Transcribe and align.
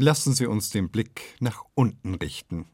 Lassen 0.00 0.32
Sie 0.32 0.46
uns 0.46 0.70
den 0.70 0.90
Blick 0.90 1.34
nach 1.40 1.64
unten 1.74 2.14
richten. 2.14 2.66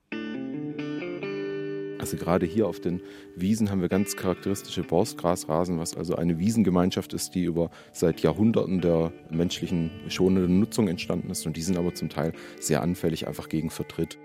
Also 1.98 2.18
gerade 2.18 2.44
hier 2.44 2.68
auf 2.68 2.80
den 2.80 3.00
Wiesen 3.34 3.70
haben 3.70 3.80
wir 3.80 3.88
ganz 3.88 4.14
charakteristische 4.14 4.82
Borstgrasrasen, 4.82 5.78
was 5.78 5.96
also 5.96 6.16
eine 6.16 6.38
Wiesengemeinschaft 6.38 7.14
ist, 7.14 7.34
die 7.34 7.44
über 7.44 7.70
seit 7.94 8.20
Jahrhunderten 8.20 8.82
der 8.82 9.10
menschlichen 9.30 9.90
schonenden 10.08 10.60
Nutzung 10.60 10.86
entstanden 10.86 11.30
ist. 11.30 11.46
Und 11.46 11.56
die 11.56 11.62
sind 11.62 11.78
aber 11.78 11.94
zum 11.94 12.10
Teil 12.10 12.34
sehr 12.60 12.82
anfällig 12.82 13.26
einfach 13.26 13.48
gegen 13.48 13.70
Vertritt. 13.70 14.18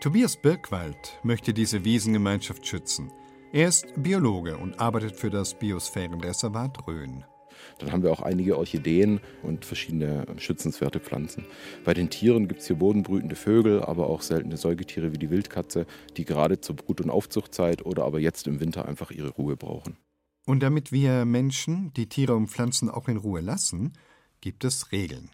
Tobias 0.00 0.36
Birkwald 0.36 1.18
möchte 1.24 1.54
diese 1.54 1.84
Wiesengemeinschaft 1.84 2.64
schützen. 2.64 3.10
Er 3.52 3.66
ist 3.66 3.86
Biologe 3.96 4.58
und 4.58 4.78
arbeitet 4.78 5.16
für 5.16 5.30
das 5.30 5.58
Biosphärenreservat 5.58 6.86
Rhön. 6.86 7.24
Dann 7.78 7.92
haben 7.92 8.02
wir 8.02 8.12
auch 8.12 8.22
einige 8.22 8.58
Orchideen 8.58 9.20
und 9.42 9.64
verschiedene 9.64 10.26
schützenswerte 10.38 11.00
Pflanzen. 11.00 11.44
Bei 11.84 11.94
den 11.94 12.10
Tieren 12.10 12.48
gibt 12.48 12.60
es 12.60 12.66
hier 12.66 12.76
bodenbrütende 12.76 13.36
Vögel, 13.36 13.82
aber 13.82 14.08
auch 14.08 14.22
seltene 14.22 14.56
Säugetiere 14.56 15.12
wie 15.12 15.18
die 15.18 15.30
Wildkatze, 15.30 15.86
die 16.16 16.24
gerade 16.24 16.60
zur 16.60 16.76
Brut- 16.76 17.00
und 17.00 17.10
Aufzuchtzeit 17.10 17.84
oder 17.84 18.04
aber 18.04 18.20
jetzt 18.20 18.46
im 18.46 18.60
Winter 18.60 18.86
einfach 18.86 19.10
ihre 19.10 19.30
Ruhe 19.30 19.56
brauchen. 19.56 19.96
Und 20.46 20.62
damit 20.62 20.92
wir 20.92 21.24
Menschen 21.24 21.92
die 21.94 22.08
Tiere 22.08 22.34
und 22.34 22.48
Pflanzen 22.48 22.90
auch 22.90 23.08
in 23.08 23.16
Ruhe 23.16 23.40
lassen, 23.40 23.92
gibt 24.40 24.64
es 24.64 24.92
Regeln. 24.92 25.30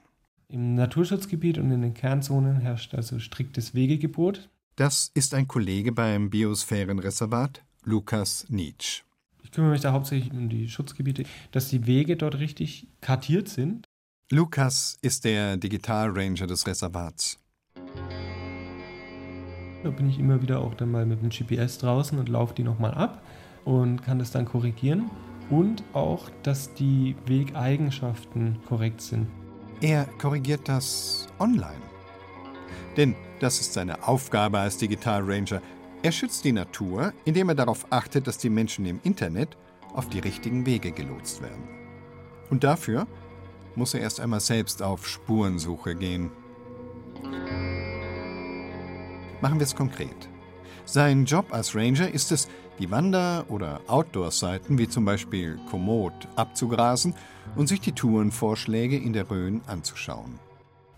Im 0.49 0.75
Naturschutzgebiet 0.75 1.59
und 1.59 1.71
in 1.71 1.83
den 1.83 1.95
Kernzonen 1.95 2.57
herrscht 2.61 2.95
also 2.95 3.19
striktes 3.19 3.75
Wegegebot. 3.75 4.49
Das 4.77 5.11
ist 5.15 5.35
ein 5.35 5.47
Kollege 5.47 5.93
beim 5.93 6.31
Biosphärenreservat, 6.31 7.63
Lukas 7.85 8.47
Nietzsch. 8.49 9.05
Ich 9.51 9.57
kümmere 9.57 9.73
mich 9.73 9.81
da 9.81 9.91
hauptsächlich 9.91 10.31
um 10.33 10.49
die 10.49 10.69
Schutzgebiete, 10.69 11.25
dass 11.51 11.71
die 11.71 11.85
Wege 11.85 12.17
dort 12.17 12.39
richtig 12.39 12.87
kartiert 13.01 13.49
sind. 13.49 13.85
Lukas 14.31 14.97
ist 15.03 15.25
der 15.25 15.57
Digitalranger 15.57 16.47
des 16.47 16.69
Reservats. 16.69 17.37
Da 19.83 19.91
bin 19.91 20.09
ich 20.09 20.21
immer 20.21 20.41
wieder 20.41 20.61
auch 20.61 20.75
dann 20.75 20.93
mal 20.93 21.05
mit 21.05 21.21
dem 21.21 21.31
GPS 21.31 21.79
draußen 21.79 22.17
und 22.17 22.29
laufe 22.29 22.55
die 22.55 22.63
nochmal 22.63 22.95
ab 22.95 23.25
und 23.65 24.05
kann 24.05 24.21
das 24.21 24.31
dann 24.31 24.45
korrigieren. 24.45 25.11
Und 25.51 25.83
auch, 25.95 26.31
dass 26.45 26.73
die 26.75 27.17
Wegeigenschaften 27.27 28.57
korrekt 28.69 29.01
sind. 29.01 29.27
Er 29.81 30.05
korrigiert 30.21 30.69
das 30.69 31.27
online. 31.41 31.83
Denn 32.97 33.17
das 33.41 33.61
ist 33.61 33.73
seine 33.73 34.07
Aufgabe 34.07 34.61
als 34.61 34.77
Digitalranger. 34.77 35.61
Er 36.03 36.13
schützt 36.13 36.45
die 36.45 36.53
Natur, 36.53 37.13
indem 37.27 37.51
er 37.51 37.55
darauf 37.55 37.87
achtet, 37.91 38.27
dass 38.27 38.39
die 38.39 38.49
Menschen 38.49 38.87
im 38.87 39.01
Internet 39.03 39.59
auf 39.93 40.09
die 40.09 40.19
richtigen 40.19 40.65
Wege 40.65 40.93
gelotst 40.93 41.43
werden. 41.43 41.69
Und 42.49 42.65
dafür 42.65 43.07
muss 43.77 43.93
er 43.93 44.01
erst 44.01 44.19
einmal 44.19 44.41
selbst 44.41 44.83
auf 44.83 45.07
Spurensuche 45.07 45.95
gehen. 45.95 46.31
Machen 49.43 49.59
wir 49.59 49.65
es 49.65 49.77
konkret. 49.77 50.29
Sein 50.87 51.27
Job 51.27 51.53
als 51.53 51.75
Ranger 51.75 52.11
ist 52.11 52.33
es, 52.33 52.49
die 52.79 52.91
Wander- 52.91 53.45
oder 53.49 53.83
Outdoor-Seiten 53.87 54.79
wie 54.79 54.89
zum 54.89 55.05
Beispiel 55.05 55.61
Komoot 55.71 56.15
abzugrasen 56.35 57.15
und 57.57 57.69
sich 57.69 57.81
die 57.81 57.93
Tourenvorschläge 57.93 58.97
in 58.97 59.13
der 59.13 59.31
Rhön 59.31 59.61
anzuschauen. 59.67 60.39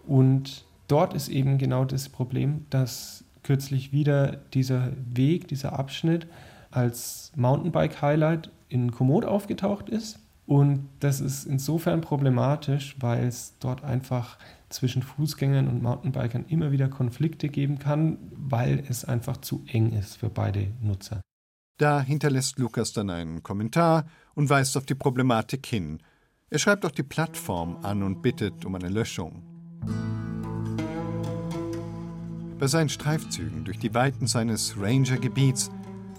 Und 0.07 0.65
dort 0.87 1.13
ist 1.15 1.29
eben 1.29 1.59
genau 1.59 1.85
das 1.85 2.09
Problem, 2.09 2.67
dass 2.71 3.25
kürzlich 3.43 3.93
wieder 3.93 4.37
dieser 4.55 4.93
Weg, 4.97 5.49
dieser 5.49 5.79
Abschnitt 5.79 6.27
als 6.71 7.33
Mountainbike-Highlight 7.37 8.51
in 8.69 8.91
Komoot 8.91 9.25
aufgetaucht 9.25 9.89
ist. 9.89 10.19
Und 10.47 10.89
das 11.01 11.21
ist 11.21 11.45
insofern 11.45 12.01
problematisch, 12.01 12.97
weil 13.01 13.25
es 13.27 13.55
dort 13.61 13.85
einfach 13.85 14.39
zwischen 14.69 15.03
Fußgängern 15.03 15.69
und 15.69 15.83
Mountainbikern 15.83 16.47
immer 16.49 16.73
wieder 16.73 16.89
Konflikte 16.89 17.49
geben 17.49 17.79
kann, 17.79 18.19
weil 18.33 18.83
es 18.89 19.05
einfach 19.05 19.37
zu 19.37 19.65
eng 19.69 19.93
ist 19.93 20.17
für 20.17 20.31
beide 20.31 20.69
Nutzer. 20.81 21.21
Da 21.79 22.01
hinterlässt 22.01 22.59
Lukas 22.59 22.93
dann 22.93 23.11
einen 23.11 23.43
Kommentar 23.43 24.05
und 24.35 24.51
weist 24.51 24.77
auf 24.77 24.87
die 24.87 24.95
Problematik 24.95 25.67
hin. 25.67 25.99
Er 26.51 26.59
schreibt 26.59 26.85
auch 26.85 26.91
die 26.91 27.03
Plattform 27.03 27.79
an 27.83 28.03
und 28.03 28.23
bittet 28.23 28.65
um 28.65 28.75
eine 28.75 28.89
Löschung. 28.89 29.43
Bei 32.63 32.69
seinen 32.69 32.91
Streifzügen 32.91 33.65
durch 33.65 33.81
die 33.81 33.93
Weiten 33.93 34.29
seines 34.29 34.77
Ranger-Gebiets 34.79 35.73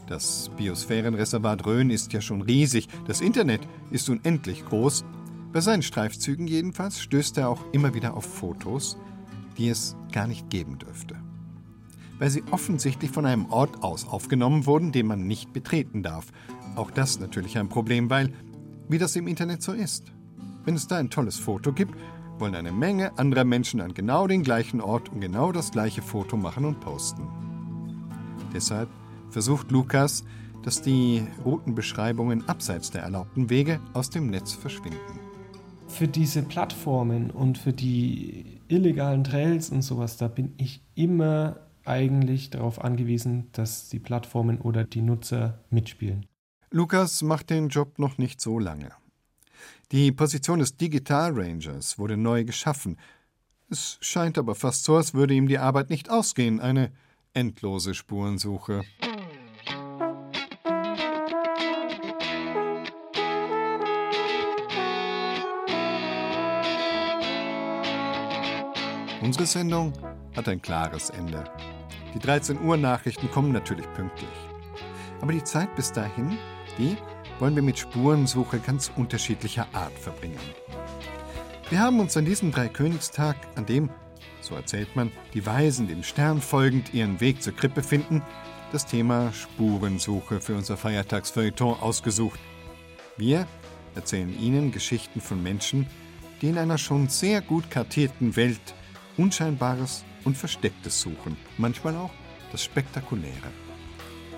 das 0.08 0.52
Biosphärenreservat 0.58 1.66
Rhön 1.66 1.90
ist 1.90 2.12
ja 2.12 2.20
schon 2.20 2.42
riesig, 2.42 2.90
das 3.08 3.22
Internet 3.22 3.62
ist 3.92 4.09
unendlich 4.09 4.66
groß. 4.66 5.06
Bei 5.54 5.62
seinen 5.62 5.84
Streifzügen 5.84 6.46
jedenfalls 6.46 7.00
stößt 7.00 7.38
er 7.38 7.48
auch 7.48 7.64
immer 7.72 7.94
wieder 7.94 8.18
auf 8.18 8.26
Fotos, 8.26 8.98
die 9.58 9.70
es 9.70 9.96
gar 10.12 10.28
nicht 10.28 10.50
geben 10.50 10.80
dürfte. 10.80 11.16
Weil 12.20 12.30
sie 12.30 12.44
offensichtlich 12.52 13.12
von 13.12 13.25
einem 13.25 13.46
Ort 13.46 13.81
aus 13.81 14.06
aufgenommen 14.06 14.66
wurden, 14.66 14.92
den 14.92 15.08
man 15.08 15.25
nicht 15.25 15.54
betreten 15.54 16.04
darf. 16.04 16.25
Auch 16.75 16.92
das 16.92 17.22
natürlich 17.22 17.58
ein 17.58 17.70
Problem, 17.70 18.10
weil, 18.10 18.34
wie 18.90 18.98
das 18.98 19.16
im 19.16 19.30
Internet 19.30 19.64
so 19.64 19.72
ist, 19.72 20.12
wenn 20.66 20.75
es 20.75 20.88
da 20.88 20.98
ein 20.98 21.10
tolles 21.10 21.38
Foto 21.38 21.72
gibt, 21.72 21.96
wollen 22.40 22.56
eine 22.56 22.72
Menge 22.72 23.18
anderer 23.18 23.44
Menschen 23.44 23.82
an 23.82 23.94
genau 23.94 24.28
den 24.28 24.44
gleichen 24.44 24.82
Ort 24.82 25.10
und 25.10 25.22
genau 25.22 25.52
das 25.52 25.72
gleiche 25.72 26.02
Foto 26.02 26.38
machen 26.38 26.66
und 26.66 26.80
posten. 26.80 27.28
Deshalb 28.54 28.90
versucht 29.30 29.72
Lukas, 29.72 30.24
dass 30.64 30.82
die 30.82 31.28
Routenbeschreibungen 31.44 32.48
abseits 32.48 32.92
der 32.92 33.04
erlaubten 33.04 33.50
Wege 33.50 33.80
aus 33.94 34.10
dem 34.10 34.28
Netz 34.30 34.54
verschwinden. 34.54 35.20
Für 35.88 36.08
diese 36.08 36.42
Plattformen 36.42 37.30
und 37.30 37.58
für 37.58 37.74
die 37.74 38.62
illegalen 38.68 39.24
Trails 39.24 39.70
und 39.70 39.82
sowas, 39.82 40.18
da 40.18 40.28
bin 40.28 40.54
ich 40.58 40.82
immer 40.96 41.58
eigentlich 41.86 42.50
darauf 42.50 42.84
angewiesen, 42.84 43.50
dass 43.52 43.90
die 43.90 44.00
Plattformen 44.00 44.60
oder 44.60 44.86
die 44.86 45.02
Nutzer 45.02 45.60
mitspielen. 45.70 46.26
Lukas 46.72 47.22
macht 47.22 47.50
den 47.50 47.70
Job 47.70 48.00
noch 48.00 48.18
nicht 48.18 48.42
so 48.42 48.58
lange. 48.58 48.92
Die 49.94 50.12
Position 50.12 50.58
des 50.58 50.76
Digital 50.76 51.34
Rangers 51.40 52.00
wurde 52.00 52.18
neu 52.18 52.46
geschaffen. 52.46 52.98
Es 53.70 54.00
scheint 54.02 54.40
aber 54.40 54.56
fast 54.56 54.86
so, 54.86 54.96
als 54.96 55.14
würde 55.14 55.36
ihm 55.36 55.48
die 55.48 55.59
Arbeit 55.59 55.92
nicht 55.92 56.09
ausgehen, 56.09 56.59
eine 56.59 56.92
endlose 57.36 57.94
Spurensuche. 57.94 58.81
Unsere 69.22 69.46
Sendung 69.46 69.94
hat 70.36 70.50
ein 70.50 70.60
klares 70.60 71.12
Ende. 71.12 71.44
Die 72.16 72.20
13 72.20 72.60
Uhr 72.64 72.78
Nachrichten 72.78 73.30
kommen 73.30 73.52
natürlich 73.52 73.86
pünktlich. 73.94 74.50
Aber 75.22 75.34
die 75.34 75.44
Zeit 75.44 75.75
bis 75.75 75.92
dahin, 75.92 76.40
die 76.80 76.98
wollen 77.40 77.56
wir 77.56 77.64
mit 77.64 77.80
Spurensuche 77.80 78.60
ganz 78.60 78.92
unterschiedlicher 78.96 79.68
Art 79.74 79.98
verbringen. 79.98 80.40
Wir 81.70 81.80
haben 81.80 82.00
uns 82.00 82.16
an 82.18 82.26
diesem 82.26 82.52
Dreikönigstag, 82.52 83.36
an 83.56 83.66
dem, 83.66 83.90
so 84.42 84.56
erzählt 84.56 84.96
man, 84.96 85.12
die 85.34 85.46
Weisen 85.46 85.88
dem 85.88 86.04
Stern 86.04 86.42
folgend 86.42 86.94
ihren 86.94 87.20
Weg 87.20 87.42
zur 87.42 87.56
Krippe 87.56 87.82
finden, 87.82 88.22
das 88.72 88.86
Thema 88.86 89.32
Spurensuche 89.34 90.42
für 90.42 90.56
unser 90.56 90.78
Feiertagsfeuilleton 90.78 91.80
ausgesucht. 91.80 92.40
Wir 93.18 93.48
erzählen 93.96 94.38
Ihnen 94.40 94.72
Geschichten 94.72 95.22
von 95.22 95.42
Menschen, 95.42 95.88
die 96.42 96.50
in 96.50 96.58
einer 96.58 96.78
schon 96.78 97.08
sehr 97.08 97.42
gut 97.42 97.70
kartierten 97.70 98.36
Welt 98.36 98.74
Unscheinbares 99.18 100.04
und 100.26 100.38
Verstecktes 100.38 101.00
suchen, 101.00 101.38
manchmal 101.58 101.96
auch 101.96 102.12
das 102.52 102.64
Spektakuläre. 102.64 103.52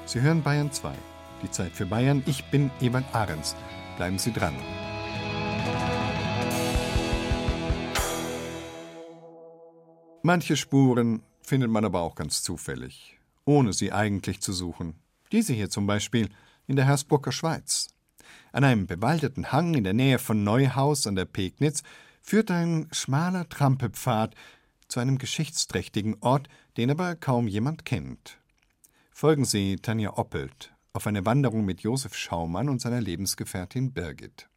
Sie 0.06 0.22
hören 0.22 0.44
Bayern 0.44 0.72
2, 0.72 0.94
die 1.46 1.52
Zeit 1.52 1.74
für 1.74 1.86
Bayern. 1.86 2.24
Ich 2.26 2.44
bin 2.46 2.72
Ewald 2.82 3.06
Ahrens. 3.14 3.56
Bleiben 3.98 4.18
Sie 4.18 4.34
dran. 4.34 4.56
Manche 10.24 10.58
Spuren 10.58 11.22
findet 11.42 11.70
man 11.70 11.86
aber 11.86 12.02
auch 12.02 12.16
ganz 12.16 12.42
zufällig, 12.42 13.20
ohne 13.46 13.74
sie 13.74 13.92
eigentlich 13.92 14.42
zu 14.42 14.54
suchen. 14.54 14.96
Diese 15.32 15.54
hier 15.54 15.70
zum 15.70 15.86
Beispiel 15.86 16.30
in 16.66 16.76
der 16.76 16.86
Hersbrucker 16.86 17.32
Schweiz. 17.32 17.90
An 18.52 18.64
einem 18.64 18.88
bewaldeten 18.88 19.52
Hang 19.52 19.76
in 19.76 19.84
der 19.84 19.94
Nähe 19.94 20.18
von 20.18 20.44
Neuhaus 20.44 21.06
an 21.06 21.16
der 21.16 21.26
Pegnitz 21.26 21.84
führt 22.24 22.50
ein 22.50 22.88
schmaler 22.92 23.48
Trampelpfad 23.48 24.34
zu 24.88 25.00
einem 25.00 25.20
geschichtsträchtigen 25.20 26.18
Ort, 26.22 26.48
den 26.78 26.90
aber 26.90 27.16
kaum 27.16 27.48
jemand 27.48 27.86
kennt. 27.86 28.40
Folgen 29.12 29.46
Sie 29.46 29.76
Tanja 29.76 30.18
Oppelt 30.18 30.75
auf 30.96 31.08
eine 31.08 31.26
Wanderung 31.26 31.66
mit 31.66 31.82
Josef 31.82 32.16
Schaumann 32.16 32.70
und 32.70 32.80
seiner 32.80 33.02
Lebensgefährtin 33.02 33.92
Birgit. 33.92 34.48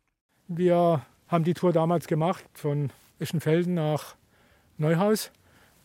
Wir 0.46 1.02
haben 1.26 1.42
die 1.42 1.54
Tour 1.54 1.72
damals 1.72 2.06
gemacht 2.06 2.44
von 2.54 2.90
Ischenfelden 3.18 3.74
nach 3.74 4.14
Neuhaus 4.76 5.32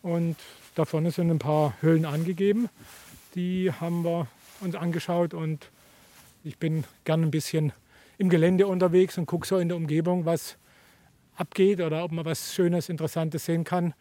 und 0.02 0.36
da 0.76 0.84
vorne 0.84 1.10
sind 1.10 1.30
ein 1.30 1.40
paar 1.40 1.74
Höhlen 1.80 2.04
angegeben. 2.04 2.68
Die 3.34 3.72
haben 3.72 4.04
wir 4.04 4.28
uns 4.60 4.76
angeschaut 4.76 5.34
und 5.34 5.70
ich 6.44 6.56
bin 6.58 6.84
gern 7.02 7.22
ein 7.22 7.32
bisschen 7.32 7.72
im 8.16 8.28
Gelände 8.28 8.68
unterwegs 8.68 9.18
und 9.18 9.26
gucke 9.26 9.48
so 9.48 9.58
in 9.58 9.68
der 9.68 9.76
Umgebung, 9.76 10.24
was 10.24 10.56
abgeht 11.34 11.80
oder 11.80 12.04
ob 12.04 12.12
man 12.12 12.24
was 12.24 12.54
Schönes, 12.54 12.88
Interessantes 12.88 13.44
sehen 13.44 13.64
kann. 13.64 13.92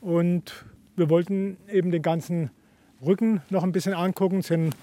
Und 0.00 0.66
wir 0.94 1.10
wollten 1.10 1.56
eben 1.68 1.90
den 1.90 2.02
ganzen 2.02 2.50
Rücken 3.04 3.42
noch 3.50 3.64
ein 3.64 3.72
bisschen 3.72 3.94
angucken, 3.94 4.42
sind 4.42 4.76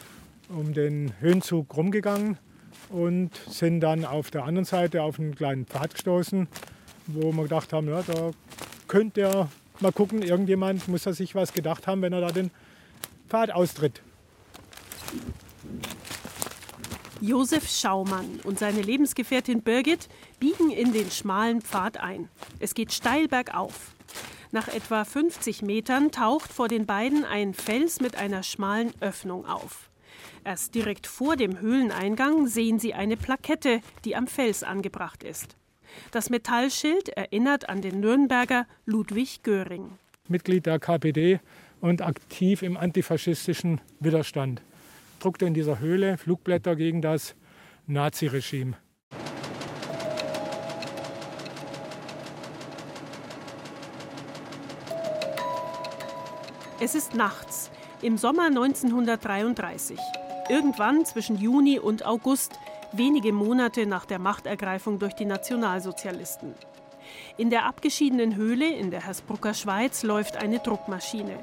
um 0.49 0.73
den 0.73 1.13
Höhenzug 1.19 1.75
rumgegangen 1.75 2.37
und 2.89 3.35
sind 3.47 3.81
dann 3.81 4.05
auf 4.05 4.31
der 4.31 4.43
anderen 4.43 4.65
Seite 4.65 5.01
auf 5.01 5.19
einen 5.19 5.35
kleinen 5.35 5.65
Pfad 5.65 5.93
gestoßen, 5.93 6.47
wo 7.07 7.31
wir 7.31 7.43
gedacht 7.43 7.73
haben, 7.73 7.87
ja, 7.87 8.01
da 8.01 8.31
könnte 8.87 9.21
er 9.21 9.49
mal 9.79 9.91
gucken, 9.91 10.21
irgendjemand 10.21 10.87
muss 10.87 11.05
er 11.05 11.13
sich 11.13 11.35
was 11.35 11.53
gedacht 11.53 11.87
haben, 11.87 12.01
wenn 12.01 12.13
er 12.13 12.21
da 12.21 12.31
den 12.31 12.51
Pfad 13.29 13.51
austritt. 13.51 14.01
Josef 17.21 17.69
Schaumann 17.69 18.41
und 18.43 18.59
seine 18.59 18.81
Lebensgefährtin 18.81 19.61
Birgit 19.61 20.09
biegen 20.39 20.69
in 20.69 20.91
den 20.91 21.09
schmalen 21.09 21.61
Pfad 21.61 21.97
ein. 21.97 22.27
Es 22.59 22.73
geht 22.73 22.91
steil 22.91 23.29
bergauf. 23.29 23.95
Nach 24.51 24.67
etwa 24.67 25.05
50 25.05 25.61
Metern 25.61 26.11
taucht 26.11 26.51
vor 26.51 26.67
den 26.67 26.85
beiden 26.85 27.23
ein 27.23 27.53
Fels 27.53 28.01
mit 28.01 28.17
einer 28.17 28.43
schmalen 28.43 28.91
Öffnung 28.99 29.45
auf. 29.45 29.89
Erst 30.45 30.75
direkt 30.75 31.07
vor 31.07 31.37
dem 31.37 31.59
Höhleneingang 31.59 32.47
sehen 32.47 32.77
sie 32.77 32.93
eine 32.93 33.15
Plakette, 33.15 33.79
die 34.03 34.15
am 34.15 34.27
Fels 34.27 34.63
angebracht 34.63 35.23
ist. 35.23 35.55
Das 36.11 36.29
Metallschild 36.29 37.09
erinnert 37.09 37.69
an 37.69 37.81
den 37.81 37.99
Nürnberger 38.01 38.67
Ludwig 38.85 39.43
Göring. 39.43 39.91
Mitglied 40.27 40.65
der 40.65 40.79
KPD 40.79 41.39
und 41.79 42.01
aktiv 42.01 42.61
im 42.61 42.75
antifaschistischen 42.75 43.79
Widerstand. 43.99 44.61
Druckte 45.19 45.45
in 45.45 45.53
dieser 45.53 45.79
Höhle 45.79 46.17
Flugblätter 46.17 46.75
gegen 46.75 47.01
das 47.01 47.35
Naziregime. 47.87 48.75
Es 56.81 56.95
ist 56.95 57.15
nachts, 57.15 57.71
im 58.01 58.17
Sommer 58.17 58.47
1933. 58.47 59.97
Irgendwann 60.49 61.05
zwischen 61.05 61.37
Juni 61.37 61.79
und 61.79 62.05
August, 62.05 62.59
wenige 62.91 63.31
Monate 63.31 63.85
nach 63.85 64.05
der 64.05 64.19
Machtergreifung 64.19 64.99
durch 64.99 65.13
die 65.13 65.25
Nationalsozialisten. 65.25 66.53
In 67.37 67.49
der 67.49 67.65
abgeschiedenen 67.65 68.35
Höhle 68.35 68.69
in 68.69 68.91
der 68.91 69.05
Hersbrucker 69.05 69.53
Schweiz 69.53 70.03
läuft 70.03 70.35
eine 70.37 70.59
Druckmaschine. 70.59 71.39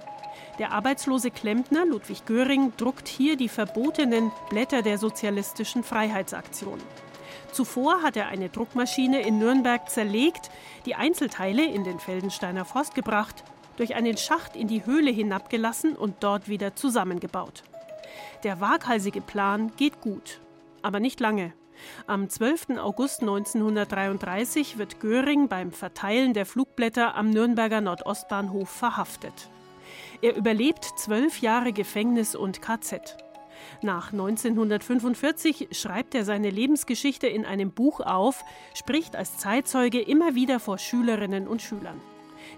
Der 0.59 0.73
arbeitslose 0.73 1.31
Klempner 1.31 1.87
Ludwig 1.87 2.27
Göring 2.27 2.73
druckt 2.77 3.09
hier 3.09 3.37
die 3.37 3.49
verbotenen 3.49 4.31
Blätter 4.51 4.83
der 4.83 4.99
sozialistischen 4.99 5.83
Freiheitsaktion. 5.83 6.79
Zuvor 7.53 8.03
hat 8.03 8.17
er 8.17 8.29
eine 8.29 8.51
Druckmaschine 8.51 9.23
in 9.23 9.39
Nürnberg 9.39 9.89
zerlegt, 9.89 10.51
die 10.85 10.95
Einzelteile 10.95 11.65
in 11.65 11.85
den 11.85 12.01
Feldensteiner 12.01 12.67
Forst 12.67 12.95
gebracht, 12.95 13.45
durch 13.77 13.95
einen 13.95 14.19
Schacht 14.19 14.57
in 14.57 14.69
die 14.69 14.85
Höhle 14.85 15.11
hinabgelassen 15.11 15.97
und 15.97 16.17
dort 16.21 16.49
wieder 16.49 16.77
zusammengebaut. 16.77 17.63
Der 18.43 18.59
waghalsige 18.59 19.21
Plan 19.21 19.71
geht 19.77 20.01
gut, 20.01 20.41
aber 20.81 20.99
nicht 20.99 21.21
lange. 21.21 21.53
Am 22.07 22.31
12. 22.31 22.79
August 22.79 23.21
1933 23.21 24.79
wird 24.79 24.99
Göring 24.99 25.49
beim 25.49 25.73
Verteilen 25.73 26.33
der 26.33 26.47
Flugblätter 26.47 27.15
am 27.17 27.29
Nürnberger 27.29 27.83
Nordostbahnhof 27.83 28.69
verhaftet. 28.71 29.51
Er 30.23 30.37
überlebt 30.37 30.85
zwölf 30.97 31.41
Jahre 31.43 31.73
Gefängnis 31.75 32.35
und 32.35 32.63
KZ. 32.63 33.19
Nach 33.83 34.13
1945 34.13 35.69
schreibt 35.73 36.15
er 36.15 36.25
seine 36.25 36.49
Lebensgeschichte 36.49 37.27
in 37.27 37.45
einem 37.45 37.73
Buch 37.73 38.01
auf, 38.01 38.43
spricht 38.75 39.17
als 39.17 39.37
Zeitzeuge 39.37 40.01
immer 40.01 40.35
wieder 40.35 40.61
vor 40.61 40.79
Schülerinnen 40.79 41.47
und 41.47 41.61
Schülern. 41.61 42.01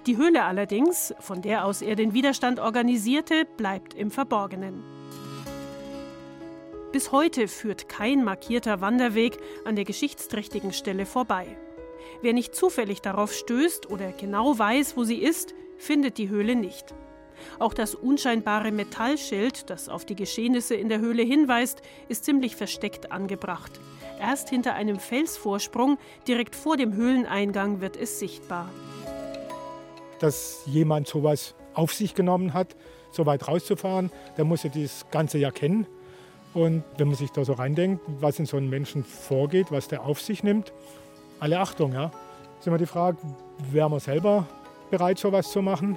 Die 0.06 0.16
Höhle 0.16 0.44
allerdings, 0.44 1.12
von 1.18 1.42
der 1.42 1.64
aus 1.64 1.82
er 1.82 1.96
den 1.96 2.14
Widerstand 2.14 2.60
organisierte, 2.60 3.46
bleibt 3.56 3.94
im 3.94 4.12
Verborgenen. 4.12 5.01
Bis 6.92 7.10
heute 7.10 7.48
führt 7.48 7.88
kein 7.88 8.22
markierter 8.22 8.80
Wanderweg 8.80 9.38
an 9.64 9.76
der 9.76 9.84
geschichtsträchtigen 9.84 10.72
Stelle 10.72 11.06
vorbei. 11.06 11.46
Wer 12.20 12.32
nicht 12.32 12.54
zufällig 12.54 13.00
darauf 13.00 13.32
stößt 13.32 13.90
oder 13.90 14.12
genau 14.12 14.58
weiß, 14.58 14.96
wo 14.96 15.04
sie 15.04 15.22
ist, 15.22 15.54
findet 15.78 16.18
die 16.18 16.28
Höhle 16.28 16.54
nicht. 16.54 16.94
Auch 17.58 17.74
das 17.74 17.94
unscheinbare 17.94 18.70
Metallschild, 18.70 19.70
das 19.70 19.88
auf 19.88 20.04
die 20.04 20.14
Geschehnisse 20.14 20.74
in 20.74 20.88
der 20.88 21.00
Höhle 21.00 21.22
hinweist, 21.22 21.82
ist 22.08 22.24
ziemlich 22.24 22.54
versteckt 22.54 23.10
angebracht. 23.10 23.80
Erst 24.20 24.50
hinter 24.50 24.74
einem 24.74 25.00
Felsvorsprung, 25.00 25.98
direkt 26.28 26.54
vor 26.54 26.76
dem 26.76 26.94
Höhleneingang, 26.94 27.80
wird 27.80 27.96
es 27.96 28.20
sichtbar 28.20 28.70
dass 30.22 30.62
jemand 30.66 31.08
sowas 31.08 31.54
auf 31.74 31.92
sich 31.92 32.14
genommen 32.14 32.54
hat, 32.54 32.76
so 33.10 33.26
weit 33.26 33.48
rauszufahren, 33.48 34.12
der 34.36 34.44
muss 34.44 34.62
ja 34.62 34.70
das 34.70 35.04
Ganze 35.10 35.38
ja 35.38 35.50
kennen. 35.50 35.86
Und 36.54 36.84
wenn 36.98 37.08
man 37.08 37.16
sich 37.16 37.30
da 37.30 37.44
so 37.44 37.54
reindenkt, 37.54 38.02
was 38.20 38.38
in 38.38 38.46
so 38.46 38.56
einem 38.56 38.68
Menschen 38.68 39.04
vorgeht, 39.04 39.70
was 39.70 39.88
der 39.88 40.04
auf 40.04 40.20
sich 40.20 40.42
nimmt, 40.42 40.72
alle 41.40 41.58
Achtung, 41.58 41.92
ja. 41.92 42.10
Ist 42.58 42.66
immer 42.66 42.78
die 42.78 42.86
Frage, 42.86 43.18
wäre 43.70 43.90
man 43.90 44.00
selber 44.00 44.46
bereit, 44.90 45.18
sowas 45.18 45.50
zu 45.50 45.62
machen? 45.62 45.96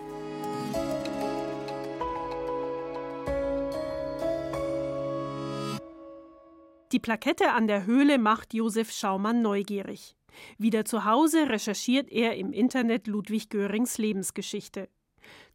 Die 6.92 7.00
Plakette 7.00 7.51
an 7.51 7.68
der 7.68 7.86
Höhle 7.86 8.18
macht 8.18 8.54
Josef 8.54 8.92
Schaumann 8.92 9.42
neugierig. 9.42 10.16
Wieder 10.58 10.86
zu 10.86 11.06
Hause 11.06 11.50
recherchiert 11.50 12.10
er 12.10 12.36
im 12.36 12.54
Internet 12.54 13.08
Ludwig 13.08 13.50
Görings 13.50 13.98
Lebensgeschichte. 13.98 14.88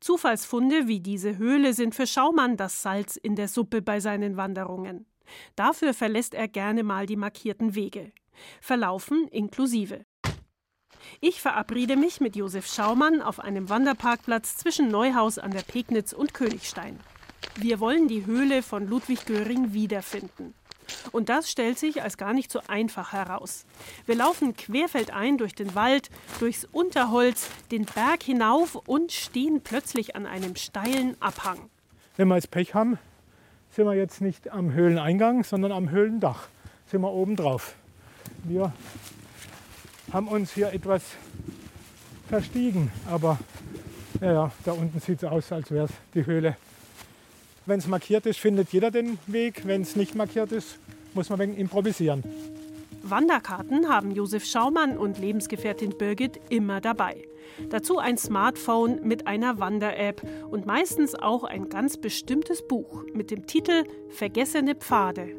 Zufallsfunde 0.01 0.89
wie 0.89 1.01
diese 1.01 1.37
Höhle 1.37 1.75
sind 1.75 1.95
für 1.95 2.07
Schaumann 2.07 2.57
das 2.57 2.83
Salz 2.83 3.17
in 3.17 3.37
der 3.37 3.49
Suppe 3.49 3.83
bei 3.83 4.01
seinen 4.01 4.37
Wanderungen. 4.37 5.07
Dafür 5.57 5.95
verlässt 5.95 6.35
er 6.35 6.49
gerne 6.49 6.83
mal 6.83 7.07
die 7.07 7.17
markierten 7.17 7.75
Wege. 7.75 8.13
Verlaufen 8.61 9.29
inklusive. 9.29 10.05
Ich 11.21 11.41
verabrede 11.41 11.97
mich 11.97 12.21
mit 12.21 12.37
Josef 12.37 12.67
Schaumann 12.67 13.23
auf 13.23 13.41
einem 13.41 13.69
Wanderparkplatz 13.69 14.57
zwischen 14.57 14.89
Neuhaus 14.89 15.39
an 15.39 15.51
der 15.51 15.63
Pegnitz 15.63 16.13
und 16.13 16.35
Königstein. 16.35 16.99
Wir 17.57 17.81
wollen 17.81 18.09
die 18.09 18.27
Höhle 18.27 18.63
von 18.63 18.87
Ludwig 18.87 19.27
Göring 19.27 19.73
wiederfinden. 19.73 20.55
Und 21.13 21.29
das 21.29 21.51
stellt 21.51 21.79
sich 21.79 22.03
als 22.03 22.17
gar 22.17 22.33
nicht 22.33 22.51
so 22.51 22.61
einfach 22.69 23.13
heraus. 23.13 23.65
Wir 24.07 24.15
laufen 24.15 24.55
querfeldein 24.55 25.39
durch 25.39 25.55
den 25.55 25.75
Wald, 25.75 26.11
durchs 26.39 26.67
Unterholz, 26.73 27.49
den 27.71 27.85
Berg 27.85 28.23
hinauf 28.23 28.75
und 28.75 29.13
stehen 29.13 29.61
plötzlich 29.63 30.17
an 30.17 30.27
einem 30.27 30.57
steilen 30.57 31.17
Abhang. 31.21 31.59
Wenn 32.17 32.29
wir 32.29 32.37
jetzt 32.37 32.51
Pech 32.51 32.75
haben, 32.75 32.99
sind 33.71 33.87
wir 33.87 33.95
jetzt 33.95 34.21
nicht 34.21 34.51
am 34.51 34.73
Höhleneingang, 34.73 35.45
sondern 35.45 35.73
am 35.73 35.91
Höhlendach. 35.91 36.49
Sind 36.91 37.03
wir 37.03 37.13
oben 37.13 37.37
drauf. 37.37 37.75
Wir 38.45 38.73
haben 40.13 40.29
uns 40.29 40.53
hier 40.53 40.73
etwas 40.73 41.03
verstiegen, 42.29 42.91
aber 43.09 43.39
ja, 44.21 44.51
da 44.65 44.73
unten 44.73 45.01
sieht 45.01 45.23
es 45.23 45.29
aus, 45.29 45.53
als 45.53 45.71
wäre 45.71 45.87
es 45.87 45.93
die 46.15 46.27
Höhle 46.27 46.57
wenn 47.71 47.79
es 47.79 47.87
markiert 47.87 48.27
ist, 48.27 48.39
findet 48.39 48.71
jeder 48.73 48.91
den 48.91 49.19
Weg. 49.27 49.63
Wenn 49.65 49.83
es 49.83 49.97
nicht 49.97 50.15
markiert 50.15 50.53
ist, 50.53 50.79
muss 51.15 51.31
man 51.31 51.41
ein 51.41 51.57
improvisieren. 51.57 52.23
Wanderkarten 53.03 53.89
haben 53.89 54.11
Josef 54.11 54.45
Schaumann 54.45 54.99
und 54.99 55.19
Lebensgefährtin 55.19 55.97
Birgit 55.97 56.39
immer 56.51 56.83
dabei. 56.83 57.25
Dazu 57.71 57.99
ein 57.99 58.19
Smartphone 58.19 59.01
mit 59.03 59.27
einer 59.27 59.59
Wander-App 59.59 60.23
und 60.51 60.67
meistens 60.67 61.15
auch 61.15 61.45
ein 61.45 61.69
ganz 61.69 61.97
bestimmtes 61.97 62.67
Buch 62.67 63.05
mit 63.15 63.31
dem 63.31 63.47
Titel 63.47 63.85
Vergessene 64.11 64.75
Pfade. 64.75 65.31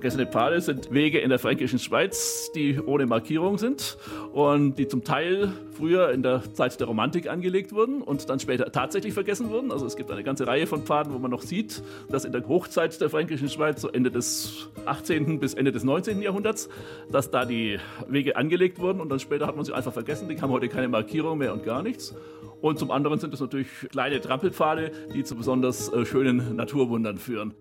Vergessene 0.00 0.26
Pfade 0.26 0.62
sind 0.62 0.90
Wege 0.90 1.18
in 1.18 1.28
der 1.28 1.38
fränkischen 1.38 1.78
Schweiz, 1.78 2.50
die 2.54 2.80
ohne 2.80 3.04
Markierung 3.04 3.58
sind 3.58 3.98
und 4.32 4.78
die 4.78 4.88
zum 4.88 5.04
Teil 5.04 5.52
früher 5.72 6.10
in 6.12 6.22
der 6.22 6.54
Zeit 6.54 6.80
der 6.80 6.86
Romantik 6.86 7.28
angelegt 7.28 7.74
wurden 7.74 8.00
und 8.00 8.30
dann 8.30 8.40
später 8.40 8.72
tatsächlich 8.72 9.12
vergessen 9.12 9.50
wurden. 9.50 9.70
Also 9.70 9.84
es 9.84 9.96
gibt 9.96 10.10
eine 10.10 10.24
ganze 10.24 10.46
Reihe 10.46 10.66
von 10.66 10.84
Pfaden, 10.84 11.12
wo 11.12 11.18
man 11.18 11.30
noch 11.30 11.42
sieht, 11.42 11.82
dass 12.08 12.24
in 12.24 12.32
der 12.32 12.48
Hochzeit 12.48 12.98
der 12.98 13.10
fränkischen 13.10 13.50
Schweiz, 13.50 13.82
so 13.82 13.90
Ende 13.90 14.10
des 14.10 14.70
18. 14.86 15.38
bis 15.38 15.52
Ende 15.52 15.70
des 15.70 15.84
19. 15.84 16.22
Jahrhunderts, 16.22 16.70
dass 17.12 17.30
da 17.30 17.44
die 17.44 17.78
Wege 18.08 18.36
angelegt 18.36 18.78
wurden 18.78 19.02
und 19.02 19.10
dann 19.10 19.20
später 19.20 19.46
hat 19.46 19.56
man 19.56 19.66
sie 19.66 19.74
einfach 19.74 19.92
vergessen. 19.92 20.30
Die 20.30 20.40
haben 20.40 20.50
heute 20.50 20.70
keine 20.70 20.88
Markierung 20.88 21.36
mehr 21.36 21.52
und 21.52 21.62
gar 21.62 21.82
nichts. 21.82 22.14
Und 22.62 22.78
zum 22.78 22.90
anderen 22.90 23.18
sind 23.18 23.34
es 23.34 23.40
natürlich 23.40 23.68
kleine 23.90 24.18
Trampelpfade, 24.22 24.92
die 25.12 25.24
zu 25.24 25.36
besonders 25.36 25.92
äh, 25.92 26.06
schönen 26.06 26.56
Naturwundern 26.56 27.18
führen. 27.18 27.52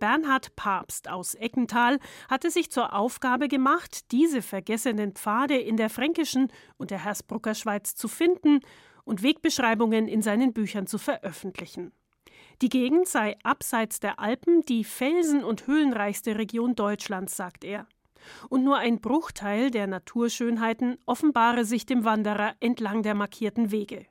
Bernhard 0.00 0.56
Papst 0.56 1.08
aus 1.08 1.36
Eckental 1.36 2.00
hatte 2.28 2.50
sich 2.50 2.72
zur 2.72 2.94
Aufgabe 2.94 3.46
gemacht, 3.46 4.10
diese 4.10 4.42
vergessenen 4.42 5.12
Pfade 5.12 5.56
in 5.56 5.76
der 5.76 5.90
fränkischen 5.90 6.48
und 6.78 6.90
der 6.90 7.04
Hersbrucker 7.04 7.54
Schweiz 7.54 7.94
zu 7.94 8.08
finden 8.08 8.60
und 9.04 9.22
Wegbeschreibungen 9.22 10.08
in 10.08 10.22
seinen 10.22 10.52
Büchern 10.52 10.88
zu 10.88 10.98
veröffentlichen. 10.98 11.92
Die 12.62 12.68
Gegend 12.68 13.08
sei 13.08 13.36
abseits 13.42 14.00
der 14.00 14.18
Alpen 14.18 14.62
die 14.62 14.84
felsen- 14.84 15.44
und 15.44 15.66
höhlenreichste 15.66 16.36
Region 16.36 16.74
Deutschlands, 16.74 17.36
sagt 17.36 17.64
er. 17.64 17.86
Und 18.48 18.64
nur 18.64 18.76
ein 18.76 19.00
Bruchteil 19.00 19.70
der 19.70 19.86
Naturschönheiten 19.86 20.98
offenbare 21.06 21.64
sich 21.64 21.86
dem 21.86 22.04
Wanderer 22.04 22.54
entlang 22.60 23.02
der 23.02 23.14
markierten 23.14 23.70
Wege. 23.70 24.06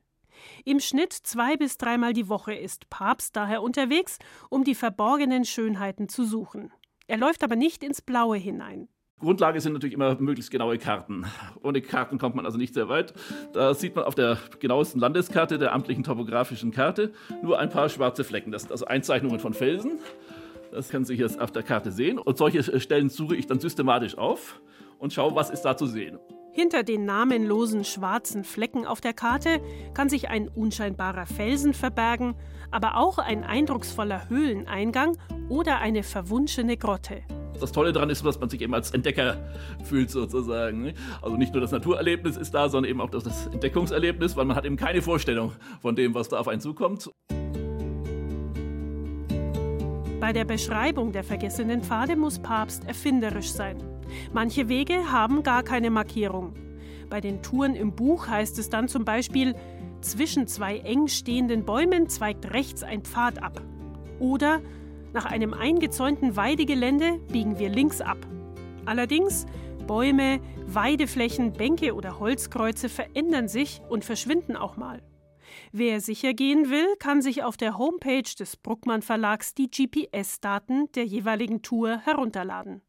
Im 0.66 0.80
Schnitt 0.80 1.14
zwei 1.14 1.58
bis 1.58 1.78
dreimal 1.78 2.14
die 2.14 2.30
Woche 2.30 2.54
ist 2.54 2.90
Papst 2.90 3.36
daher 3.36 3.62
unterwegs, 3.62 4.20
um 4.50 4.64
die 4.64 4.76
verborgenen 4.76 5.46
Schönheiten 5.46 6.10
zu 6.10 6.26
suchen. 6.26 6.72
Er 7.08 7.18
läuft 7.18 7.44
aber 7.44 7.56
nicht 7.56 7.84
ins 7.84 8.02
Blaue 8.02 8.38
hinein. 8.38 8.88
Grundlage 9.20 9.60
sind 9.60 9.74
natürlich 9.74 9.96
immer 9.96 10.16
möglichst 10.20 10.50
genaue 10.50 10.78
Karten. 10.78 11.26
Ohne 11.62 11.82
Karten 11.82 12.18
kommt 12.18 12.36
man 12.36 12.46
also 12.46 12.58
nicht 12.58 12.74
sehr 12.74 12.88
weit. 12.88 13.14
Da 13.52 13.74
sieht 13.74 13.96
man 13.96 14.06
auf 14.06 14.16
der 14.16 14.38
genauesten 14.60 15.00
Landeskarte, 15.00 15.58
der 15.58 15.74
amtlichen 15.74 16.04
topografischen 16.04 16.72
Karte, 16.72 17.12
nur 17.42 17.60
ein 17.60 17.70
paar 17.70 17.90
schwarze 17.90 18.24
Flecken. 18.24 18.52
Das 18.52 18.62
sind 18.62 18.72
also 18.72 18.86
Einzeichnungen 18.86 19.40
von 19.40 19.54
Felsen. 19.54 20.00
Das 20.72 20.90
können 20.90 21.04
Sie 21.04 21.16
jetzt 21.16 21.40
auf 21.40 21.52
der 21.52 21.64
Karte 21.64 21.92
sehen. 21.92 22.18
Und 22.18 22.38
solche 22.38 22.80
Stellen 22.80 23.10
suche 23.10 23.36
ich 23.36 23.48
dann 23.48 23.60
systematisch 23.60 24.18
auf 24.18 24.62
und 25.00 25.12
schaue, 25.12 25.36
was 25.36 25.50
ist 25.50 25.64
da 25.64 25.76
zu 25.76 25.86
sehen. 25.86 26.20
Hinter 26.60 26.84
den 26.84 27.06
namenlosen 27.06 27.86
schwarzen 27.86 28.44
Flecken 28.44 28.86
auf 28.86 29.00
der 29.00 29.14
Karte 29.14 29.62
kann 29.94 30.10
sich 30.10 30.28
ein 30.28 30.50
unscheinbarer 30.50 31.26
Felsen 31.26 31.74
verbergen, 31.74 32.36
aber 32.70 32.98
auch 32.98 33.18
ein 33.18 33.46
eindrucksvoller 33.46 34.28
Höhleneingang 34.28 35.18
oder 35.48 35.80
eine 35.80 36.04
verwunschene 36.04 36.76
Grotte. 36.76 37.22
Das 37.62 37.72
Tolle 37.72 37.94
daran 37.94 38.10
ist, 38.10 38.26
dass 38.26 38.42
man 38.42 38.50
sich 38.50 38.60
eben 38.60 38.74
als 38.74 38.92
Entdecker 38.92 39.38
fühlt 39.86 40.12
sozusagen. 40.12 40.92
Also 41.22 41.38
nicht 41.38 41.54
nur 41.54 41.62
das 41.62 41.72
Naturerlebnis 41.72 42.36
ist 42.36 42.54
da, 42.54 42.68
sondern 42.68 42.90
eben 42.90 43.00
auch 43.00 43.10
das 43.10 43.48
Entdeckungserlebnis, 43.48 44.36
weil 44.36 44.44
man 44.44 44.58
hat 44.58 44.66
eben 44.66 44.76
keine 44.76 45.02
Vorstellung 45.02 45.54
von 45.82 45.96
dem, 45.96 46.14
was 46.14 46.28
da 46.28 46.40
auf 46.40 46.50
einen 46.50 46.60
zukommt. 46.60 47.10
Bei 50.20 50.34
der 50.34 50.44
Beschreibung 50.44 51.14
der 51.14 51.24
vergessenen 51.24 51.84
Pfade 51.84 52.18
muss 52.18 52.38
Papst 52.38 52.86
erfinderisch 52.86 53.50
sein. 53.50 53.78
Manche 54.34 54.70
Wege 54.70 55.12
haben 55.12 55.44
gar 55.44 55.64
keine 55.64 55.90
Markierung. 55.90 56.54
Bei 57.10 57.22
den 57.22 57.42
Touren 57.42 57.76
im 57.76 57.96
Buch 57.96 58.28
heißt 58.28 58.60
es 58.60 58.70
dann 58.70 58.88
zum 58.88 59.06
Beispiel, 59.06 59.56
zwischen 60.02 60.48
zwei 60.48 60.78
eng 60.80 61.08
stehenden 61.08 61.66
Bäumen 61.66 62.08
zweigt 62.08 62.54
rechts 62.54 62.84
ein 62.84 63.02
Pfad 63.02 63.42
ab. 63.44 63.62
Oder 64.20 64.62
nach 65.14 65.26
einem 65.26 65.54
eingezäunten 65.54 66.36
Weidegelände 66.36 67.20
biegen 67.32 67.58
wir 67.60 67.70
links 67.70 68.00
ab. 68.00 68.18
Allerdings, 68.86 69.46
Bäume, 69.88 70.40
Weideflächen, 70.68 71.54
Bänke 71.54 71.96
oder 71.96 72.20
Holzkreuze 72.20 72.90
verändern 72.90 73.48
sich 73.48 73.82
und 73.90 74.06
verschwinden 74.06 74.56
auch 74.56 74.78
mal. 74.78 75.02
Wer 75.72 76.00
sicher 76.00 76.34
gehen 76.34 76.70
will, 76.70 76.86
kann 77.00 77.22
sich 77.22 77.44
auf 77.44 77.58
der 77.58 77.78
Homepage 77.78 78.22
des 78.38 78.56
Bruckmann 78.56 79.02
Verlags 79.02 79.56
die 79.56 79.70
GPS-Daten 79.70 80.92
der 80.94 81.06
jeweiligen 81.06 81.64
Tour 81.64 81.98
herunterladen. 81.98 82.82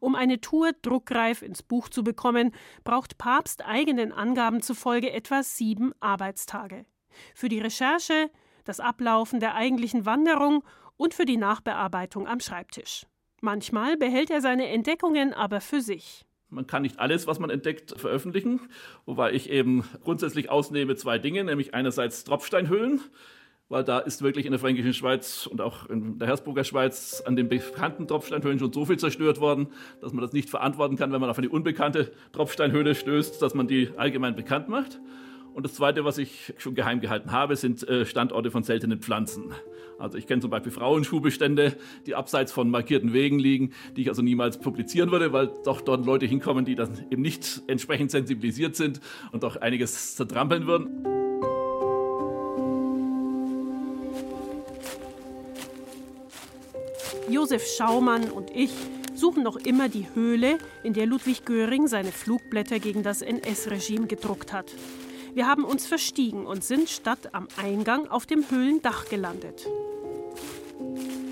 Um 0.00 0.14
eine 0.14 0.40
Tour 0.40 0.72
druckreif 0.82 1.42
ins 1.42 1.62
Buch 1.62 1.88
zu 1.88 2.04
bekommen, 2.04 2.52
braucht 2.84 3.18
Papst 3.18 3.64
eigenen 3.64 4.12
Angaben 4.12 4.62
zufolge 4.62 5.12
etwa 5.12 5.42
sieben 5.42 5.92
Arbeitstage. 6.00 6.84
Für 7.34 7.48
die 7.48 7.60
Recherche, 7.60 8.30
das 8.64 8.80
Ablaufen 8.80 9.40
der 9.40 9.54
eigentlichen 9.54 10.06
Wanderung 10.06 10.64
und 10.96 11.14
für 11.14 11.24
die 11.24 11.36
Nachbearbeitung 11.36 12.26
am 12.26 12.40
Schreibtisch. 12.40 13.06
Manchmal 13.40 13.96
behält 13.96 14.30
er 14.30 14.40
seine 14.40 14.68
Entdeckungen 14.68 15.34
aber 15.34 15.60
für 15.60 15.80
sich. 15.80 16.24
Man 16.48 16.66
kann 16.66 16.82
nicht 16.82 17.00
alles, 17.00 17.26
was 17.26 17.38
man 17.38 17.50
entdeckt, 17.50 17.98
veröffentlichen, 17.98 18.60
wobei 19.06 19.32
ich 19.32 19.48
eben 19.48 19.84
grundsätzlich 20.04 20.50
ausnehme 20.50 20.96
zwei 20.96 21.18
Dinge, 21.18 21.42
nämlich 21.44 21.74
einerseits 21.74 22.24
Tropfsteinhöhlen, 22.24 23.00
weil 23.72 23.84
da 23.84 24.00
ist 24.00 24.20
wirklich 24.20 24.44
in 24.44 24.52
der 24.52 24.58
fränkischen 24.58 24.92
Schweiz 24.92 25.46
und 25.46 25.62
auch 25.62 25.88
in 25.88 26.18
der 26.18 26.28
Hersburger 26.28 26.62
Schweiz 26.62 27.22
an 27.24 27.36
den 27.36 27.48
bekannten 27.48 28.06
Tropfsteinhöhlen 28.06 28.58
schon 28.58 28.70
so 28.70 28.84
viel 28.84 28.98
zerstört 28.98 29.40
worden, 29.40 29.68
dass 30.02 30.12
man 30.12 30.20
das 30.20 30.34
nicht 30.34 30.50
verantworten 30.50 30.96
kann, 30.96 31.10
wenn 31.10 31.22
man 31.22 31.30
auf 31.30 31.38
eine 31.38 31.48
unbekannte 31.48 32.12
Tropfsteinhöhle 32.32 32.94
stößt, 32.94 33.40
dass 33.40 33.54
man 33.54 33.68
die 33.68 33.88
allgemein 33.96 34.34
bekannt 34.34 34.68
macht. 34.68 35.00
Und 35.54 35.64
das 35.64 35.72
Zweite, 35.72 36.04
was 36.04 36.18
ich 36.18 36.52
schon 36.58 36.74
geheim 36.74 37.00
gehalten 37.00 37.32
habe, 37.32 37.56
sind 37.56 37.86
äh, 37.88 38.04
Standorte 38.04 38.50
von 38.50 38.62
seltenen 38.62 39.00
Pflanzen. 39.00 39.52
Also 39.98 40.18
ich 40.18 40.26
kenne 40.26 40.42
zum 40.42 40.50
Beispiel 40.50 40.72
Frauenschuhbestände, 40.72 41.74
die 42.04 42.14
abseits 42.14 42.52
von 42.52 42.68
markierten 42.68 43.14
Wegen 43.14 43.38
liegen, 43.38 43.72
die 43.96 44.02
ich 44.02 44.08
also 44.10 44.20
niemals 44.20 44.60
publizieren 44.60 45.10
würde, 45.10 45.32
weil 45.32 45.50
doch 45.64 45.80
dort 45.80 46.04
Leute 46.04 46.26
hinkommen, 46.26 46.66
die 46.66 46.74
dann 46.74 47.06
eben 47.10 47.22
nicht 47.22 47.62
entsprechend 47.68 48.10
sensibilisiert 48.10 48.76
sind 48.76 49.00
und 49.32 49.46
auch 49.46 49.56
einiges 49.56 50.14
zertrampeln 50.14 50.66
würden. 50.66 51.21
Josef 57.32 57.66
Schaumann 57.66 58.30
und 58.30 58.50
ich 58.54 58.70
suchen 59.14 59.42
noch 59.42 59.56
immer 59.56 59.88
die 59.88 60.06
Höhle, 60.14 60.58
in 60.82 60.92
der 60.92 61.06
Ludwig 61.06 61.46
Göring 61.46 61.86
seine 61.86 62.12
Flugblätter 62.12 62.78
gegen 62.78 63.02
das 63.02 63.22
NS-Regime 63.22 64.06
gedruckt 64.06 64.52
hat. 64.52 64.66
Wir 65.32 65.46
haben 65.46 65.64
uns 65.64 65.86
verstiegen 65.86 66.46
und 66.46 66.62
sind 66.62 66.90
statt 66.90 67.30
am 67.32 67.48
Eingang 67.56 68.06
auf 68.06 68.26
dem 68.26 68.44
Höhlendach 68.50 69.08
gelandet. 69.08 69.66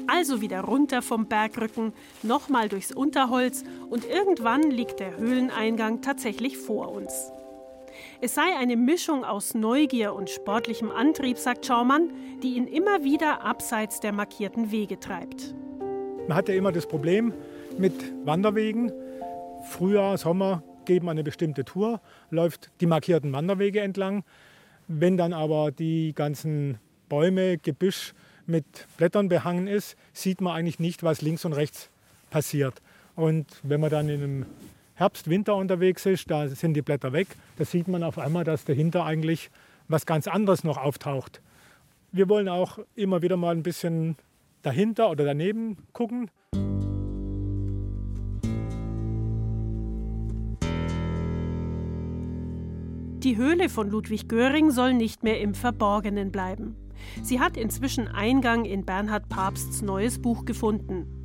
Also 0.06 0.40
wieder 0.40 0.62
runter 0.62 1.02
vom 1.02 1.26
Bergrücken, 1.26 1.92
nochmal 2.22 2.70
durchs 2.70 2.92
Unterholz 2.92 3.62
und 3.90 4.06
irgendwann 4.06 4.70
liegt 4.70 5.00
der 5.00 5.18
Höhleneingang 5.18 6.00
tatsächlich 6.00 6.56
vor 6.56 6.90
uns. 6.90 7.30
Es 8.22 8.34
sei 8.34 8.56
eine 8.58 8.78
Mischung 8.78 9.22
aus 9.22 9.52
Neugier 9.52 10.14
und 10.14 10.30
sportlichem 10.30 10.90
Antrieb, 10.90 11.36
sagt 11.36 11.66
Schaumann, 11.66 12.10
die 12.42 12.54
ihn 12.54 12.66
immer 12.66 13.04
wieder 13.04 13.42
abseits 13.42 14.00
der 14.00 14.12
markierten 14.12 14.70
Wege 14.70 14.98
treibt. 14.98 15.54
Man 16.30 16.36
hat 16.36 16.48
ja 16.48 16.54
immer 16.54 16.70
das 16.70 16.86
Problem 16.86 17.34
mit 17.76 17.92
Wanderwegen. 18.24 18.92
Frühjahr, 19.64 20.16
Sommer 20.16 20.62
man 20.88 21.08
eine 21.08 21.24
bestimmte 21.24 21.64
Tour, 21.64 22.00
läuft 22.30 22.70
die 22.80 22.86
markierten 22.86 23.32
Wanderwege 23.32 23.80
entlang. 23.80 24.22
Wenn 24.86 25.16
dann 25.16 25.32
aber 25.32 25.72
die 25.72 26.12
ganzen 26.14 26.78
Bäume, 27.08 27.58
Gebüsch 27.58 28.14
mit 28.46 28.64
Blättern 28.96 29.28
behangen 29.28 29.66
ist, 29.66 29.96
sieht 30.12 30.40
man 30.40 30.54
eigentlich 30.54 30.78
nicht, 30.78 31.02
was 31.02 31.20
links 31.20 31.44
und 31.44 31.52
rechts 31.52 31.90
passiert. 32.30 32.80
Und 33.16 33.46
wenn 33.64 33.80
man 33.80 33.90
dann 33.90 34.08
in 34.08 34.22
einem 34.22 34.46
Herbst, 34.94 35.28
Winter 35.28 35.56
unterwegs 35.56 36.06
ist, 36.06 36.30
da 36.30 36.46
sind 36.46 36.74
die 36.74 36.82
Blätter 36.82 37.12
weg, 37.12 37.26
da 37.56 37.64
sieht 37.64 37.88
man 37.88 38.04
auf 38.04 38.18
einmal, 38.18 38.44
dass 38.44 38.64
dahinter 38.64 39.04
eigentlich 39.04 39.50
was 39.88 40.06
ganz 40.06 40.28
anderes 40.28 40.62
noch 40.62 40.78
auftaucht. 40.78 41.40
Wir 42.12 42.28
wollen 42.28 42.48
auch 42.48 42.78
immer 42.94 43.20
wieder 43.20 43.36
mal 43.36 43.52
ein 43.52 43.64
bisschen 43.64 44.14
dahinter 44.62 45.10
oder 45.10 45.24
daneben 45.24 45.76
gucken. 45.92 46.30
Die 53.22 53.36
Höhle 53.36 53.68
von 53.68 53.90
Ludwig 53.90 54.28
Göring 54.28 54.70
soll 54.70 54.94
nicht 54.94 55.22
mehr 55.22 55.40
im 55.40 55.52
Verborgenen 55.52 56.32
bleiben. 56.32 56.74
Sie 57.22 57.38
hat 57.38 57.58
inzwischen 57.58 58.08
Eingang 58.08 58.64
in 58.64 58.86
Bernhard 58.86 59.28
Papsts 59.28 59.82
neues 59.82 60.20
Buch 60.20 60.46
gefunden. 60.46 61.20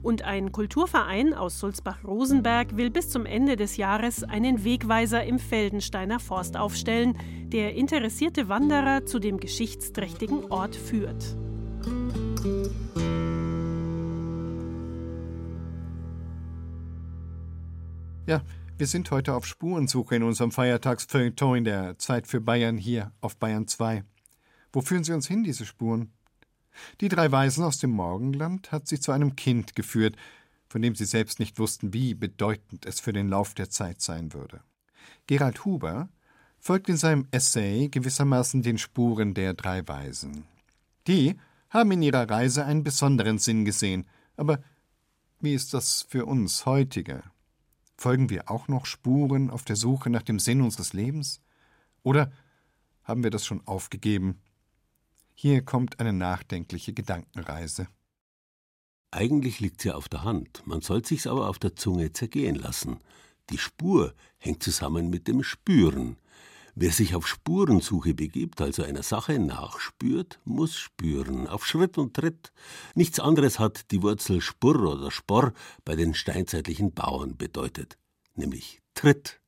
Und 0.00 0.22
ein 0.22 0.52
Kulturverein 0.52 1.34
aus 1.34 1.58
Sulzbach-Rosenberg 1.58 2.76
will 2.76 2.90
bis 2.90 3.10
zum 3.10 3.26
Ende 3.26 3.56
des 3.56 3.76
Jahres 3.76 4.24
einen 4.24 4.64
Wegweiser 4.64 5.24
im 5.24 5.38
Feldensteiner 5.38 6.20
Forst 6.20 6.56
aufstellen, 6.56 7.18
der 7.48 7.74
interessierte 7.74 8.48
Wanderer 8.48 9.04
zu 9.04 9.18
dem 9.18 9.38
geschichtsträchtigen 9.38 10.50
Ort 10.50 10.76
führt. 10.76 11.36
Ja, 18.26 18.42
wir 18.78 18.86
sind 18.86 19.10
heute 19.10 19.34
auf 19.34 19.44
Spurensuche 19.44 20.16
in 20.16 20.22
unserem 20.22 20.50
Feiertagsfeuilleton 20.50 21.58
in 21.58 21.64
der 21.64 21.98
Zeit 21.98 22.26
für 22.26 22.40
Bayern 22.40 22.78
hier 22.78 23.12
auf 23.20 23.36
Bayern 23.36 23.68
2. 23.68 24.04
Wo 24.72 24.80
führen 24.80 25.04
sie 25.04 25.12
uns 25.12 25.28
hin, 25.28 25.44
diese 25.44 25.66
Spuren? 25.66 26.12
Die 27.02 27.10
drei 27.10 27.30
Weisen 27.30 27.62
aus 27.62 27.78
dem 27.78 27.90
Morgenland 27.90 28.72
hat 28.72 28.88
sie 28.88 28.98
zu 28.98 29.12
einem 29.12 29.36
Kind 29.36 29.76
geführt, 29.76 30.16
von 30.66 30.80
dem 30.80 30.94
sie 30.94 31.04
selbst 31.04 31.40
nicht 31.40 31.58
wussten, 31.58 31.92
wie 31.92 32.14
bedeutend 32.14 32.86
es 32.86 33.00
für 33.00 33.12
den 33.12 33.28
Lauf 33.28 33.52
der 33.52 33.68
Zeit 33.68 34.00
sein 34.00 34.32
würde. 34.32 34.62
Gerald 35.26 35.66
Huber 35.66 36.08
folgt 36.58 36.88
in 36.88 36.96
seinem 36.96 37.26
Essay 37.32 37.88
gewissermaßen 37.88 38.62
den 38.62 38.78
Spuren 38.78 39.34
der 39.34 39.52
drei 39.52 39.86
Weisen. 39.86 40.46
Die 41.06 41.36
haben 41.70 41.92
in 41.92 42.02
ihrer 42.02 42.28
Reise 42.28 42.64
einen 42.64 42.84
besonderen 42.84 43.38
Sinn 43.38 43.64
gesehen, 43.64 44.06
aber 44.36 44.60
wie 45.40 45.54
ist 45.54 45.72
das 45.72 46.02
für 46.02 46.26
uns 46.26 46.66
heutige? 46.66 47.22
Folgen 47.96 48.28
wir 48.28 48.50
auch 48.50 48.68
noch 48.68 48.86
Spuren 48.86 49.50
auf 49.50 49.64
der 49.64 49.76
Suche 49.76 50.10
nach 50.10 50.22
dem 50.22 50.38
Sinn 50.38 50.60
unseres 50.60 50.92
Lebens? 50.92 51.40
Oder 52.02 52.32
haben 53.04 53.22
wir 53.22 53.30
das 53.30 53.46
schon 53.46 53.66
aufgegeben? 53.66 54.40
Hier 55.34 55.64
kommt 55.64 56.00
eine 56.00 56.12
nachdenkliche 56.12 56.92
Gedankenreise. 56.92 57.88
Eigentlich 59.10 59.60
liegt's 59.60 59.84
ja 59.84 59.94
auf 59.94 60.08
der 60.08 60.24
Hand, 60.24 60.62
man 60.66 60.82
soll 60.82 61.04
sich's 61.04 61.26
aber 61.26 61.48
auf 61.48 61.58
der 61.58 61.74
Zunge 61.74 62.12
zergehen 62.12 62.56
lassen. 62.56 63.00
Die 63.50 63.58
Spur 63.58 64.14
hängt 64.38 64.62
zusammen 64.62 65.10
mit 65.10 65.26
dem 65.26 65.42
Spüren. 65.42 66.16
Wer 66.82 66.92
sich 66.92 67.14
auf 67.14 67.26
Spurensuche 67.26 68.14
begibt, 68.14 68.62
also 68.62 68.82
einer 68.82 69.02
Sache 69.02 69.38
nachspürt, 69.38 70.40
muss 70.46 70.78
spüren, 70.78 71.46
auf 71.46 71.66
Schritt 71.66 71.98
und 71.98 72.14
Tritt. 72.14 72.52
Nichts 72.94 73.20
anderes 73.20 73.58
hat 73.58 73.90
die 73.90 74.02
Wurzel 74.02 74.40
Spur 74.40 74.90
oder 74.90 75.10
Sporr 75.10 75.52
bei 75.84 75.94
den 75.94 76.14
steinzeitlichen 76.14 76.92
Bauern 76.92 77.36
bedeutet, 77.36 77.98
nämlich 78.34 78.80
Tritt. 78.94 79.42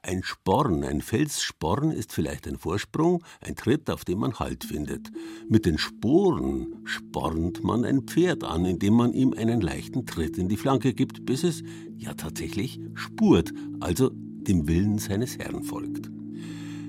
Ein 0.00 0.22
Sporn, 0.22 0.84
ein 0.84 1.02
Felssporn 1.02 1.90
ist 1.90 2.14
vielleicht 2.14 2.48
ein 2.48 2.56
Vorsprung, 2.56 3.22
ein 3.42 3.56
Tritt, 3.56 3.90
auf 3.90 4.06
dem 4.06 4.20
man 4.20 4.38
Halt 4.38 4.64
findet. 4.64 5.12
Mit 5.46 5.66
den 5.66 5.76
Sporen 5.76 6.80
spornt 6.84 7.62
man 7.62 7.84
ein 7.84 8.04
Pferd 8.04 8.42
an, 8.42 8.64
indem 8.64 8.94
man 8.94 9.12
ihm 9.12 9.34
einen 9.34 9.60
leichten 9.60 10.06
Tritt 10.06 10.38
in 10.38 10.48
die 10.48 10.56
Flanke 10.56 10.94
gibt, 10.94 11.26
bis 11.26 11.44
es 11.44 11.62
ja 11.98 12.14
tatsächlich 12.14 12.80
spurt, 12.94 13.52
also 13.80 14.10
dem 14.14 14.66
Willen 14.66 14.96
seines 14.96 15.36
Herrn 15.36 15.62
folgt. 15.62 16.08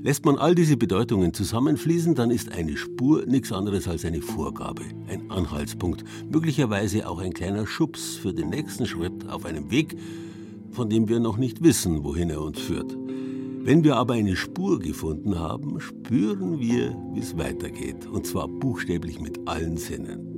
Lässt 0.06 0.24
man 0.24 0.38
all 0.38 0.54
diese 0.54 0.78
Bedeutungen 0.78 1.34
zusammenfließen, 1.34 2.14
dann 2.14 2.30
ist 2.30 2.52
eine 2.52 2.78
Spur 2.78 3.26
nichts 3.26 3.52
anderes 3.52 3.88
als 3.88 4.06
eine 4.06 4.22
Vorgabe, 4.22 4.84
ein 5.08 5.32
Anhaltspunkt, 5.32 6.04
möglicherweise 6.32 7.10
auch 7.10 7.18
ein 7.18 7.34
kleiner 7.34 7.66
Schubs 7.66 8.14
für 8.14 8.32
den 8.32 8.50
nächsten 8.52 8.86
Schritt 8.86 9.28
auf 9.28 9.46
einem 9.46 9.72
Weg, 9.72 9.98
von 10.70 10.92
dem 10.92 11.10
wir 11.10 11.20
noch 11.20 11.38
nicht 11.38 11.64
wissen, 11.64 12.04
wohin 12.04 12.30
er 12.30 12.44
uns 12.44 12.60
führt. 12.60 12.96
Wenn 13.64 13.84
wir 13.84 13.96
aber 13.96 14.14
eine 14.14 14.36
Spur 14.36 14.78
gefunden 14.78 15.40
haben, 15.40 15.80
spüren 15.80 16.60
wir, 16.60 16.96
wie 17.16 17.22
es 17.22 17.36
weitergeht, 17.36 18.06
und 18.06 18.28
zwar 18.28 18.48
buchstäblich 18.48 19.20
mit 19.20 19.48
allen 19.48 19.78
Sinnen. 19.78 20.35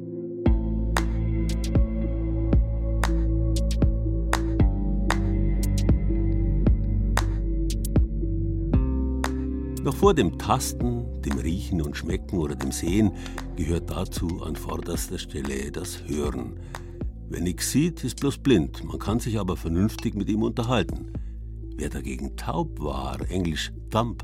Noch 9.87 9.95
vor 9.95 10.13
dem 10.13 10.37
Tasten, 10.37 11.21
dem 11.21 11.37
Riechen 11.37 11.81
und 11.81 11.95
Schmecken 11.95 12.39
oder 12.39 12.55
dem 12.55 12.73
Sehen 12.73 13.13
gehört 13.55 13.89
dazu 13.89 14.43
an 14.43 14.57
vorderster 14.57 15.17
Stelle 15.17 15.71
das 15.71 16.03
Hören. 16.05 16.59
Wer 17.29 17.39
nichts 17.39 17.71
sieht, 17.71 18.03
ist 18.03 18.19
bloß 18.19 18.39
blind, 18.39 18.83
man 18.83 18.99
kann 18.99 19.21
sich 19.21 19.39
aber 19.39 19.55
vernünftig 19.55 20.13
mit 20.13 20.27
ihm 20.27 20.43
unterhalten. 20.43 21.13
Wer 21.77 21.87
dagegen 21.87 22.35
taub 22.35 22.81
war, 22.81 23.17
englisch 23.31 23.71
thump, 23.89 24.23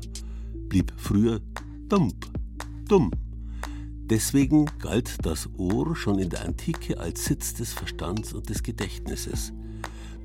blieb 0.68 0.92
früher 0.98 1.40
dump, 1.88 2.26
dumm. 2.86 3.10
Deswegen 4.10 4.66
galt 4.80 5.16
das 5.24 5.48
Ohr 5.56 5.96
schon 5.96 6.18
in 6.18 6.28
der 6.28 6.44
Antike 6.44 7.00
als 7.00 7.24
Sitz 7.24 7.54
des 7.54 7.72
Verstands 7.72 8.34
und 8.34 8.50
des 8.50 8.62
Gedächtnisses. 8.62 9.54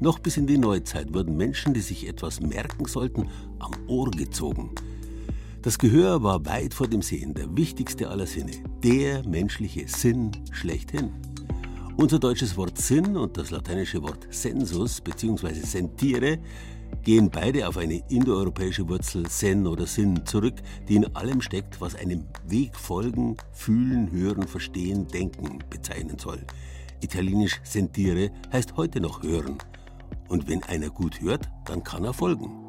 Noch 0.02 0.20
bis 0.20 0.36
in 0.36 0.48
die 0.48 0.58
Neuzeit 0.58 1.14
wurden 1.14 1.38
Menschen, 1.38 1.74
die 1.74 1.80
sich 1.80 2.10
etwas 2.10 2.42
merken 2.42 2.84
sollten, 2.84 3.30
am 3.60 3.72
Ohr 3.88 4.12
gezogen. 4.12 4.72
Das 5.62 5.78
Gehör 5.78 6.24
war 6.24 6.46
weit 6.46 6.74
vor 6.74 6.88
dem 6.88 7.02
Sehen 7.02 7.34
der 7.34 7.54
wichtigste 7.58 8.08
aller 8.08 8.26
Sinne, 8.26 8.54
der 8.82 9.28
menschliche 9.28 9.90
Sinn 9.90 10.32
schlechthin. 10.52 11.12
Unser 11.98 12.18
deutsches 12.18 12.56
Wort 12.56 12.78
Sinn 12.78 13.18
und 13.18 13.36
das 13.36 13.52
lateinische 13.52 14.02
Wort 14.02 14.26
sensus 14.30 15.02
bzw. 15.02 15.56
sentire 15.56 16.40
gehen 17.04 17.30
beide 17.30 17.68
auf 17.68 17.76
eine 17.76 18.02
indoeuropäische 18.08 18.88
Wurzel 18.88 19.30
sen 19.30 19.68
oder 19.68 19.86
Sinn 19.86 20.26
zurück, 20.26 20.56
die 20.88 20.96
in 20.96 21.14
allem 21.14 21.42
steckt, 21.42 21.82
was 21.82 21.94
einem 21.94 22.24
Weg 22.48 22.78
folgen, 22.78 23.36
fühlen, 23.52 24.10
hören, 24.14 24.48
verstehen, 24.48 25.10
denken 25.10 25.60
bezeichnen 25.70 26.18
soll. 26.18 26.40
Italienisch 27.02 27.60
sentire 27.64 28.32
heißt 28.54 28.78
heute 28.78 29.02
noch 29.02 29.24
hören. 29.24 29.58
Und 30.30 30.48
wenn 30.48 30.64
einer 30.64 30.90
gut 30.90 31.20
hört, 31.20 31.50
dann 31.66 31.84
kann 31.84 32.06
er 32.06 32.14
folgen. 32.14 32.69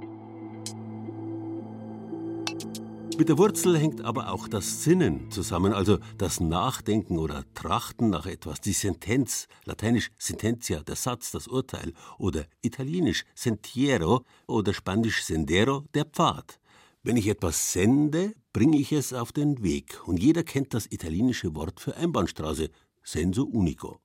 Mit 3.20 3.28
der 3.28 3.36
Wurzel 3.36 3.76
hängt 3.76 4.00
aber 4.00 4.32
auch 4.32 4.48
das 4.48 4.82
Sinnen 4.82 5.30
zusammen, 5.30 5.74
also 5.74 5.98
das 6.16 6.40
Nachdenken 6.40 7.18
oder 7.18 7.44
Trachten 7.52 8.08
nach 8.08 8.24
etwas, 8.24 8.62
die 8.62 8.72
Sentenz, 8.72 9.46
lateinisch 9.66 10.10
sententia, 10.16 10.80
der 10.82 10.96
Satz, 10.96 11.30
das 11.30 11.46
Urteil, 11.46 11.92
oder 12.16 12.46
italienisch 12.62 13.26
sentiero 13.34 14.24
oder 14.46 14.72
spanisch 14.72 15.22
sendero, 15.22 15.84
der 15.92 16.06
Pfad. 16.06 16.60
Wenn 17.02 17.18
ich 17.18 17.28
etwas 17.28 17.74
sende, 17.74 18.32
bringe 18.54 18.78
ich 18.78 18.90
es 18.90 19.12
auf 19.12 19.32
den 19.32 19.62
Weg, 19.62 20.00
und 20.06 20.18
jeder 20.18 20.42
kennt 20.42 20.72
das 20.72 20.87
italienische 20.90 21.54
Wort 21.54 21.78
für 21.78 21.94
Einbahnstraße, 21.96 22.70
senso 23.02 23.44
unico. 23.44 24.00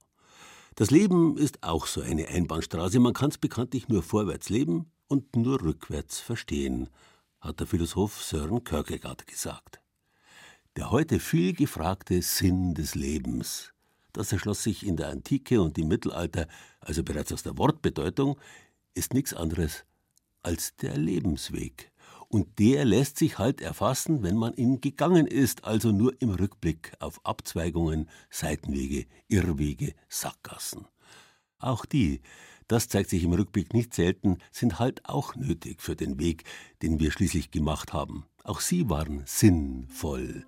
Das 0.75 0.91
Leben 0.91 1.38
ist 1.38 1.63
auch 1.63 1.88
so 1.88 2.01
eine 2.01 2.28
Einbahnstraße, 2.28 2.99
man 2.99 3.13
kann 3.13 3.30
es 3.30 3.38
bekanntlich 3.38 3.88
nur 3.88 4.04
vorwärts 4.04 4.49
leben 4.49 4.91
und 5.08 5.38
nur 5.38 5.62
rückwärts 5.62 6.19
verstehen 6.19 6.89
hat 7.45 7.60
der 7.60 7.67
Philosoph 7.67 8.23
Søren 8.23 8.63
Kierkegaard 8.63 9.27
gesagt. 9.27 9.79
Der 10.75 10.89
heute 10.89 11.19
viel 11.19 11.53
gefragte 11.53 12.21
Sinn 12.21 12.73
des 12.73 12.95
Lebens, 12.95 13.71
das 14.13 14.31
erschloss 14.31 14.63
sich 14.63 14.86
in 14.86 14.97
der 14.97 15.10
Antike 15.10 15.62
und 15.62 15.77
im 15.77 15.88
Mittelalter, 15.88 16.47
also 16.79 17.03
bereits 17.03 17.31
aus 17.31 17.43
der 17.43 17.58
Wortbedeutung, 17.58 18.39
ist 18.95 19.13
nichts 19.13 19.34
anderes 19.34 19.86
als 20.41 20.75
der 20.77 20.97
Lebensweg. 20.97 21.91
Und 22.27 22.58
der 22.60 22.84
lässt 22.84 23.17
sich 23.19 23.38
halt 23.38 23.62
erfassen, 23.62 24.23
wenn 24.23 24.36
man 24.36 24.55
ihn 24.55 24.81
gegangen 24.81 25.27
ist, 25.27 25.63
also 25.63 25.91
nur 25.91 26.19
im 26.21 26.31
Rückblick 26.31 26.93
auf 26.99 27.23
Abzweigungen, 27.23 28.10
Seitenwege, 28.29 29.05
Irrwege, 29.27 29.93
Sackgassen. 30.10 30.88
Auch 31.60 31.86
die, 31.86 32.21
das 32.67 32.88
zeigt 32.88 33.10
sich 33.10 33.23
im 33.23 33.34
Rückblick 33.34 33.73
nicht 33.73 33.93
selten, 33.93 34.38
sind 34.51 34.80
halt 34.80 35.08
auch 35.08 35.36
nötig 35.36 35.82
für 35.82 35.95
den 35.95 36.19
Weg, 36.19 36.43
den 36.82 36.99
wir 36.99 37.12
schließlich 37.12 37.51
gemacht 37.51 37.93
haben. 37.93 38.25
Auch 38.43 38.60
sie 38.60 38.89
waren 38.89 39.23
sinnvoll. 39.25 40.45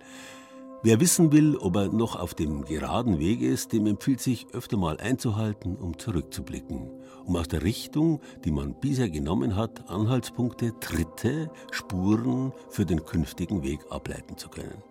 Wer 0.84 1.00
wissen 1.00 1.32
will, 1.32 1.56
ob 1.56 1.74
er 1.74 1.88
noch 1.88 2.14
auf 2.14 2.34
dem 2.34 2.64
geraden 2.64 3.18
Weg 3.18 3.42
ist, 3.42 3.72
dem 3.72 3.86
empfiehlt 3.86 4.20
sich 4.20 4.46
öfter 4.52 4.76
mal 4.76 4.98
einzuhalten, 4.98 5.74
um 5.74 5.98
zurückzublicken, 5.98 6.88
um 7.24 7.34
aus 7.34 7.48
der 7.48 7.64
Richtung, 7.64 8.20
die 8.44 8.52
man 8.52 8.78
bisher 8.78 9.10
genommen 9.10 9.56
hat, 9.56 9.90
Anhaltspunkte, 9.90 10.78
Tritte, 10.78 11.50
Spuren 11.72 12.52
für 12.68 12.86
den 12.86 13.04
künftigen 13.04 13.64
Weg 13.64 13.80
ableiten 13.90 14.36
zu 14.36 14.48
können. 14.48 14.84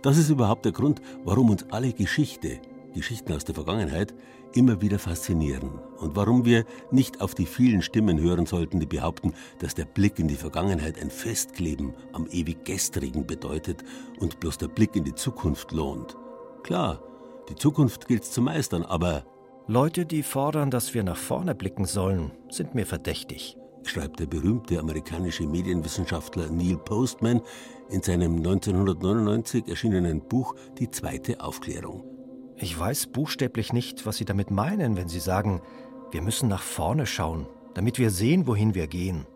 Das 0.00 0.16
ist 0.16 0.30
überhaupt 0.30 0.64
der 0.64 0.72
Grund, 0.72 1.02
warum 1.24 1.50
uns 1.50 1.66
alle 1.70 1.92
Geschichte, 1.92 2.60
Geschichten 2.94 3.34
aus 3.34 3.44
der 3.44 3.54
Vergangenheit, 3.54 4.14
immer 4.54 4.80
wieder 4.80 4.98
faszinieren 4.98 5.70
und 5.98 6.16
warum 6.16 6.44
wir 6.44 6.64
nicht 6.90 7.20
auf 7.20 7.34
die 7.34 7.46
vielen 7.46 7.82
Stimmen 7.82 8.20
hören 8.20 8.46
sollten, 8.46 8.80
die 8.80 8.86
behaupten, 8.86 9.34
dass 9.58 9.74
der 9.74 9.84
Blick 9.84 10.18
in 10.18 10.28
die 10.28 10.36
Vergangenheit 10.36 11.00
ein 11.00 11.10
Festkleben 11.10 11.94
am 12.12 12.26
ewig 12.30 12.64
Gestrigen 12.64 13.26
bedeutet 13.26 13.84
und 14.18 14.40
bloß 14.40 14.58
der 14.58 14.68
Blick 14.68 14.96
in 14.96 15.04
die 15.04 15.14
Zukunft 15.14 15.72
lohnt. 15.72 16.16
Klar, 16.62 17.02
die 17.48 17.54
Zukunft 17.54 18.08
gilt 18.08 18.24
zu 18.24 18.42
meistern, 18.42 18.82
aber 18.82 19.24
Leute, 19.68 20.06
die 20.06 20.22
fordern, 20.22 20.70
dass 20.70 20.92
wir 20.92 21.04
nach 21.04 21.16
vorne 21.16 21.54
blicken 21.54 21.84
sollen, 21.84 22.32
sind 22.50 22.74
mir 22.74 22.84
verdächtig, 22.84 23.56
schreibt 23.84 24.20
der 24.20 24.26
berühmte 24.26 24.78
amerikanische 24.78 25.46
Medienwissenschaftler 25.46 26.50
Neil 26.50 26.78
Postman 26.78 27.40
in 27.88 28.02
seinem 28.02 28.36
1999 28.36 29.68
erschienenen 29.68 30.20
Buch 30.20 30.56
Die 30.78 30.90
zweite 30.90 31.40
Aufklärung. 31.40 32.11
Ich 32.56 32.78
weiß 32.78 33.08
buchstäblich 33.08 33.72
nicht, 33.72 34.06
was 34.06 34.16
Sie 34.16 34.24
damit 34.24 34.50
meinen, 34.50 34.96
wenn 34.96 35.08
Sie 35.08 35.20
sagen, 35.20 35.62
wir 36.10 36.22
müssen 36.22 36.48
nach 36.48 36.62
vorne 36.62 37.06
schauen, 37.06 37.46
damit 37.74 37.98
wir 37.98 38.10
sehen, 38.10 38.46
wohin 38.46 38.74
wir 38.74 38.86
gehen. 38.86 39.26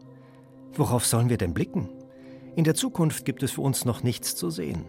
Worauf 0.74 1.06
sollen 1.06 1.30
wir 1.30 1.38
denn 1.38 1.54
blicken? 1.54 1.88
In 2.54 2.64
der 2.64 2.74
Zukunft 2.74 3.24
gibt 3.24 3.42
es 3.42 3.52
für 3.52 3.62
uns 3.62 3.84
noch 3.84 4.02
nichts 4.02 4.36
zu 4.36 4.50
sehen. 4.50 4.84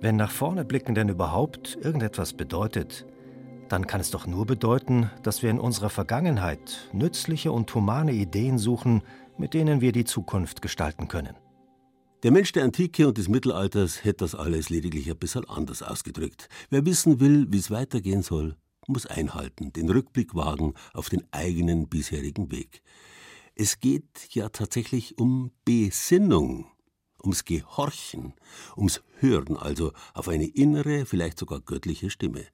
Wenn 0.00 0.16
nach 0.16 0.30
vorne 0.30 0.64
blicken 0.64 0.94
denn 0.94 1.08
überhaupt 1.08 1.78
irgendetwas 1.80 2.32
bedeutet, 2.34 3.06
dann 3.68 3.86
kann 3.86 4.00
es 4.00 4.10
doch 4.10 4.26
nur 4.26 4.44
bedeuten, 4.46 5.10
dass 5.22 5.42
wir 5.42 5.50
in 5.50 5.58
unserer 5.58 5.90
Vergangenheit 5.90 6.88
nützliche 6.92 7.52
und 7.52 7.74
humane 7.74 8.12
Ideen 8.12 8.58
suchen, 8.58 9.02
mit 9.38 9.54
denen 9.54 9.80
wir 9.80 9.92
die 9.92 10.04
Zukunft 10.04 10.62
gestalten 10.62 11.08
können. 11.08 11.34
Der 12.24 12.30
Mensch 12.30 12.52
der 12.52 12.64
Antike 12.64 13.06
und 13.06 13.18
des 13.18 13.28
Mittelalters 13.28 14.02
hätte 14.02 14.24
das 14.24 14.34
alles 14.34 14.70
lediglich 14.70 15.10
ein 15.10 15.18
bisschen 15.18 15.46
anders 15.46 15.82
ausgedrückt. 15.82 16.48
Wer 16.70 16.86
wissen 16.86 17.20
will, 17.20 17.48
wie 17.50 17.58
es 17.58 17.70
weitergehen 17.70 18.22
soll, 18.22 18.56
muss 18.86 19.04
einhalten, 19.04 19.74
den 19.74 19.90
Rückblick 19.90 20.34
wagen 20.34 20.72
auf 20.94 21.10
den 21.10 21.22
eigenen 21.32 21.86
bisherigen 21.86 22.50
Weg. 22.50 22.80
Es 23.54 23.78
geht 23.78 24.30
ja 24.30 24.48
tatsächlich 24.48 25.18
um 25.18 25.50
Besinnung, 25.66 26.66
ums 27.22 27.44
Gehorchen, 27.44 28.32
ums 28.74 29.02
Hören, 29.18 29.58
also 29.58 29.92
auf 30.14 30.28
eine 30.28 30.46
innere, 30.46 31.04
vielleicht 31.04 31.38
sogar 31.38 31.60
göttliche 31.60 32.08
Stimme. 32.08 32.46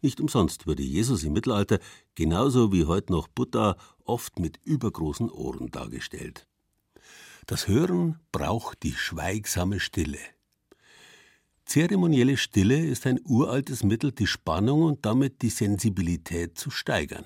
Nicht 0.00 0.22
umsonst 0.22 0.66
wurde 0.66 0.82
Jesus 0.82 1.22
im 1.22 1.34
Mittelalter, 1.34 1.80
genauso 2.14 2.72
wie 2.72 2.86
heute 2.86 3.12
noch 3.12 3.28
Buddha, 3.28 3.76
oft 4.04 4.38
mit 4.38 4.58
übergroßen 4.64 5.28
Ohren 5.28 5.70
dargestellt. 5.70 6.47
Das 7.48 7.66
Hören 7.66 8.20
braucht 8.30 8.82
die 8.82 8.92
schweigsame 8.92 9.80
Stille. 9.80 10.18
Zeremonielle 11.64 12.36
Stille 12.36 12.84
ist 12.84 13.06
ein 13.06 13.20
uraltes 13.24 13.82
Mittel, 13.82 14.12
die 14.12 14.26
Spannung 14.26 14.82
und 14.82 15.06
damit 15.06 15.40
die 15.40 15.48
Sensibilität 15.48 16.58
zu 16.58 16.70
steigern. 16.70 17.24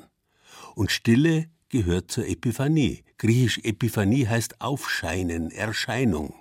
Und 0.76 0.92
Stille 0.92 1.50
gehört 1.70 2.12
zur 2.12 2.28
Epiphanie. 2.28 3.02
Griechisch 3.18 3.58
Epiphanie 3.64 4.28
heißt 4.28 4.60
Aufscheinen, 4.60 5.50
Erscheinung. 5.50 6.40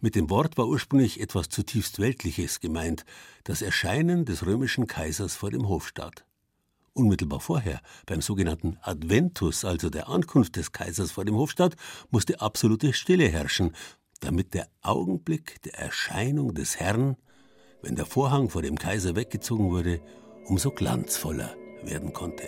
Mit 0.00 0.14
dem 0.14 0.30
Wort 0.30 0.56
war 0.56 0.66
ursprünglich 0.66 1.20
etwas 1.20 1.50
zutiefst 1.50 1.98
Weltliches 1.98 2.60
gemeint, 2.60 3.04
das 3.44 3.60
Erscheinen 3.60 4.24
des 4.24 4.46
römischen 4.46 4.86
Kaisers 4.86 5.36
vor 5.36 5.50
dem 5.50 5.68
Hofstaat. 5.68 6.24
Unmittelbar 6.94 7.40
vorher, 7.40 7.80
beim 8.04 8.20
sogenannten 8.20 8.76
Adventus, 8.82 9.64
also 9.64 9.88
der 9.88 10.08
Ankunft 10.08 10.56
des 10.56 10.72
Kaisers 10.72 11.10
vor 11.12 11.24
dem 11.24 11.36
Hofstaat, 11.36 11.74
musste 12.10 12.42
absolute 12.42 12.92
Stille 12.92 13.28
herrschen, 13.28 13.74
damit 14.20 14.52
der 14.52 14.68
Augenblick 14.82 15.62
der 15.62 15.78
Erscheinung 15.78 16.54
des 16.54 16.78
Herrn, 16.78 17.16
wenn 17.80 17.96
der 17.96 18.04
Vorhang 18.04 18.50
vor 18.50 18.60
dem 18.60 18.78
Kaiser 18.78 19.16
weggezogen 19.16 19.70
wurde, 19.70 20.02
umso 20.44 20.70
glanzvoller 20.70 21.56
werden 21.82 22.12
konnte. 22.12 22.44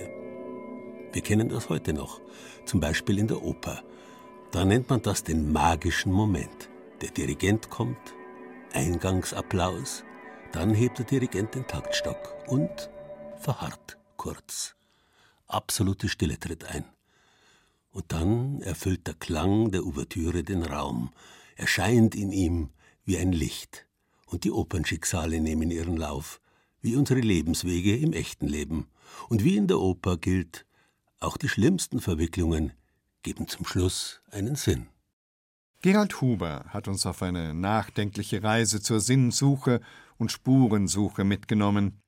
Wir 1.12 1.22
kennen 1.22 1.48
das 1.48 1.70
heute 1.70 1.94
noch, 1.94 2.20
zum 2.66 2.80
Beispiel 2.80 3.18
in 3.18 3.28
der 3.28 3.42
Oper. 3.42 3.83
Da 4.52 4.66
nennt 4.66 4.90
man 4.90 5.00
das 5.00 5.24
den 5.24 5.52
magischen 5.52 6.12
Moment. 6.12 6.68
Der 7.00 7.11
Dirigent 7.11 7.70
kommt, 7.70 8.14
Eingangsapplaus, 8.74 10.04
dann 10.52 10.74
hebt 10.74 10.98
der 10.98 11.07
Dirigent 11.07 11.54
den 11.54 11.66
Taktstock 11.66 12.35
und 12.46 12.90
verharrt 13.38 13.96
kurz. 14.24 14.74
Absolute 15.48 16.08
Stille 16.08 16.40
tritt 16.40 16.64
ein. 16.64 16.87
Und 17.90 18.06
dann 18.08 18.62
erfüllt 18.62 19.06
der 19.06 19.12
Klang 19.12 19.70
der 19.70 19.84
Ouvertüre 19.84 20.42
den 20.42 20.62
Raum, 20.62 21.12
erscheint 21.56 22.14
in 22.14 22.32
ihm 22.32 22.70
wie 23.04 23.18
ein 23.18 23.32
Licht. 23.32 23.87
Und 24.24 24.44
die 24.44 24.50
Opernschicksale 24.50 25.40
nehmen 25.40 25.70
ihren 25.70 25.98
Lauf, 25.98 26.40
wie 26.80 26.96
unsere 26.96 27.20
Lebenswege 27.20 27.98
im 27.98 28.14
echten 28.14 28.46
Leben. 28.46 28.88
Und 29.28 29.44
wie 29.44 29.58
in 29.58 29.66
der 29.66 29.78
Oper 29.78 30.16
gilt, 30.16 30.64
auch 31.20 31.37
die 31.37 31.50
schlimmsten 31.50 32.00
Verwicklungen 32.00 32.72
geben 33.22 33.46
zum 33.46 33.66
Schluss 33.66 34.22
einen 34.30 34.56
Sinn. 34.56 34.87
Gerald 35.82 36.22
Huber 36.22 36.64
hat 36.68 36.88
uns 36.88 37.04
auf 37.04 37.20
eine 37.22 37.52
nachdenkliche 37.52 38.42
Reise 38.42 38.80
zur 38.80 39.00
Sinnsuche 39.00 39.82
und 40.16 40.32
Spurensuche 40.32 41.24
mitgenommen. 41.24 42.00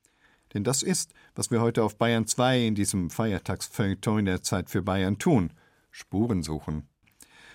Denn 0.57 0.65
das 0.65 0.83
ist, 0.83 1.13
was 1.35 1.51
wir 1.51 1.61
heute 1.61 1.85
auf 1.85 1.99
Bayern 1.99 2.27
2 2.27 2.69
in 2.69 2.75
diesem 2.75 3.11
Feiertagsfeuilleton 3.11 4.25
der 4.25 4.41
Zeit 4.41 4.71
für 4.71 4.81
Bayern 4.81 5.19
tun: 5.19 5.53
Spuren 5.91 6.43
suchen. 6.43 6.89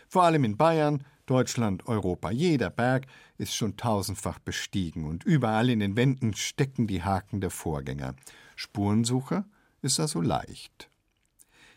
Vor 0.07 0.21
allem 0.21 0.43
in 0.43 0.55
Bayern, 0.55 1.03
Deutschland, 1.25 1.87
Europa. 1.87 2.29
Jeder 2.29 2.69
Berg 2.69 3.07
ist 3.39 3.55
schon 3.55 3.75
tausendfach 3.75 4.37
bestiegen 4.37 5.05
und 5.05 5.23
überall 5.23 5.71
in 5.71 5.79
den 5.79 5.95
Wänden 5.95 6.35
stecken 6.35 6.85
die 6.85 7.01
Haken 7.01 7.41
der 7.41 7.49
Vorgänger. 7.49 8.13
Spurensuche 8.55 9.45
ist 9.81 9.99
also 9.99 10.21
leicht. 10.21 10.91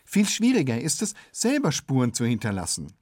Viel 0.04 0.26
schwieriger 0.26 0.78
ist 0.78 1.00
es, 1.00 1.14
selber 1.32 1.72
Spuren 1.72 2.12
zu 2.12 2.26
hinterlassen. 2.26 2.92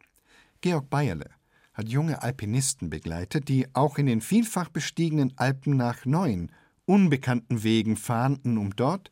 Georg 0.60 0.88
Bayerle 0.88 1.30
hat 1.74 1.88
junge 1.88 2.22
Alpinisten 2.22 2.88
begleitet, 2.88 3.48
die 3.48 3.66
auch 3.74 3.98
in 3.98 4.06
den 4.06 4.20
vielfach 4.20 4.68
bestiegenen 4.68 5.36
Alpen 5.38 5.76
nach 5.76 6.04
neuen, 6.04 6.52
unbekannten 6.86 7.62
Wegen 7.62 7.96
fahnden, 7.96 8.58
um 8.58 8.74
dort 8.76 9.10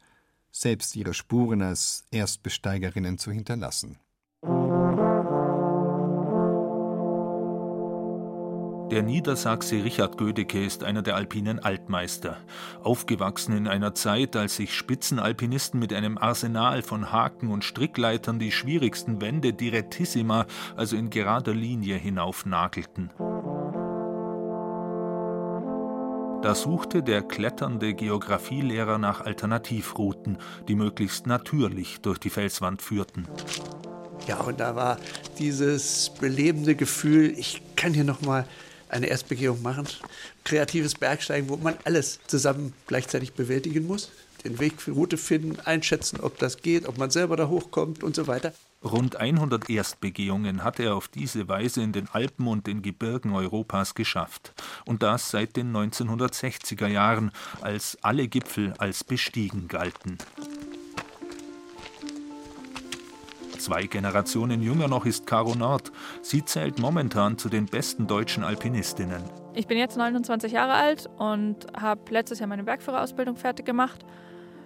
selbst 0.51 0.97
ihre 0.97 1.15
Spuren 1.15 1.63
als 1.63 2.05
Erstbesteigerinnen 2.11 3.19
zu 3.19 3.31
hinterlassen. 3.31 3.99
Der 8.91 9.05
Niedersachse 9.05 9.85
Richard 9.85 10.19
Gödecke 10.19 10.65
ist 10.65 10.83
einer 10.83 11.03
der 11.03 11.15
alpinen 11.15 11.61
Altmeister. 11.61 12.39
Aufgewachsen 12.83 13.57
in 13.57 13.69
einer 13.69 13.95
Zeit, 13.95 14.35
als 14.35 14.57
sich 14.57 14.75
Spitzenalpinisten 14.75 15.79
mit 15.79 15.93
einem 15.93 16.19
Arsenal 16.19 16.83
von 16.83 17.13
Haken 17.13 17.53
und 17.53 17.63
Strickleitern 17.63 18.41
die 18.41 18.51
schwierigsten 18.51 19.21
Wände 19.21 19.53
direttissima, 19.53 20.47
also 20.77 20.97
in 20.97 21.09
gerader 21.09 21.55
Linie, 21.55 21.99
hinaufnagelten. 21.99 23.11
Da 26.43 26.55
suchte 26.55 27.03
der 27.03 27.21
kletternde 27.21 27.93
Geographielehrer 27.93 28.97
nach 28.97 29.21
Alternativrouten, 29.21 30.39
die 30.69 30.75
möglichst 30.75 31.27
natürlich 31.27 32.01
durch 32.01 32.19
die 32.19 32.31
Felswand 32.31 32.81
führten. 32.81 33.29
Ja, 34.27 34.41
und 34.41 34.59
da 34.59 34.75
war 34.75 34.99
dieses 35.39 36.11
belebende 36.19 36.75
Gefühl, 36.75 37.35
ich 37.37 37.61
kann 37.77 37.93
hier 37.93 38.05
noch 38.05 38.23
mal 38.23 38.47
eine 38.89 39.07
Erstbegehung 39.07 39.61
machen. 39.61 39.87
Kreatives 40.45 40.95
Bergsteigen, 40.95 41.51
wo 41.51 41.59
man 41.59 41.75
alles 41.85 42.21
zusammen 42.27 42.73
gleichzeitig 42.87 43.35
bewältigen 43.35 43.87
muss. 43.87 44.11
Den 44.43 44.59
Weg 44.59 44.81
für 44.81 44.93
Route 44.93 45.19
finden, 45.19 45.61
einschätzen, 45.61 46.21
ob 46.21 46.39
das 46.39 46.63
geht, 46.63 46.89
ob 46.89 46.97
man 46.97 47.11
selber 47.11 47.37
da 47.37 47.49
hochkommt 47.49 48.03
und 48.03 48.17
so 48.17 48.27
weiter. 48.27 48.55
Rund 48.83 49.17
100 49.17 49.69
Erstbegehungen 49.69 50.65
hat 50.65 50.81
er 50.81 50.95
auf 50.95 51.09
diese 51.09 51.49
Weise 51.49 51.83
in 51.83 51.93
den 51.93 52.09
Alpen 52.09 52.47
und 52.47 52.67
den 52.67 52.81
Gebirgen 52.81 53.35
Europas 53.35 53.95
geschafft. 53.95 54.55
Und 54.87 55.03
das 55.03 55.31
seit 55.31 55.57
den 55.57 55.77
1960er 55.77 56.87
Jahren, 56.87 57.31
als 57.61 57.99
alle 58.01 58.27
Gipfel 58.27 58.73
als 58.79 59.05
bestiegen 59.05 59.69
galten. 59.69 60.17
Zwei 63.59 63.85
Generationen 63.85 64.63
jünger 64.63 64.89
noch 64.89 65.05
ist 65.05 65.27
Caro 65.27 65.55
Nord. 65.55 65.93
Sie 66.23 66.43
zählt 66.43 66.79
momentan 66.79 67.37
zu 67.37 67.51
den 67.51 67.67
besten 67.67 68.07
deutschen 68.07 68.43
Alpinistinnen. 68.43 69.23
Ich 69.53 69.67
bin 69.67 69.77
jetzt 69.77 69.99
29 69.99 70.53
Jahre 70.53 70.73
alt 70.73 71.07
und 71.19 71.67
habe 71.79 72.11
letztes 72.11 72.39
Jahr 72.39 72.49
meine 72.49 72.65
Bergführerausbildung 72.65 73.37
fertig 73.37 73.67
gemacht. 73.67 74.07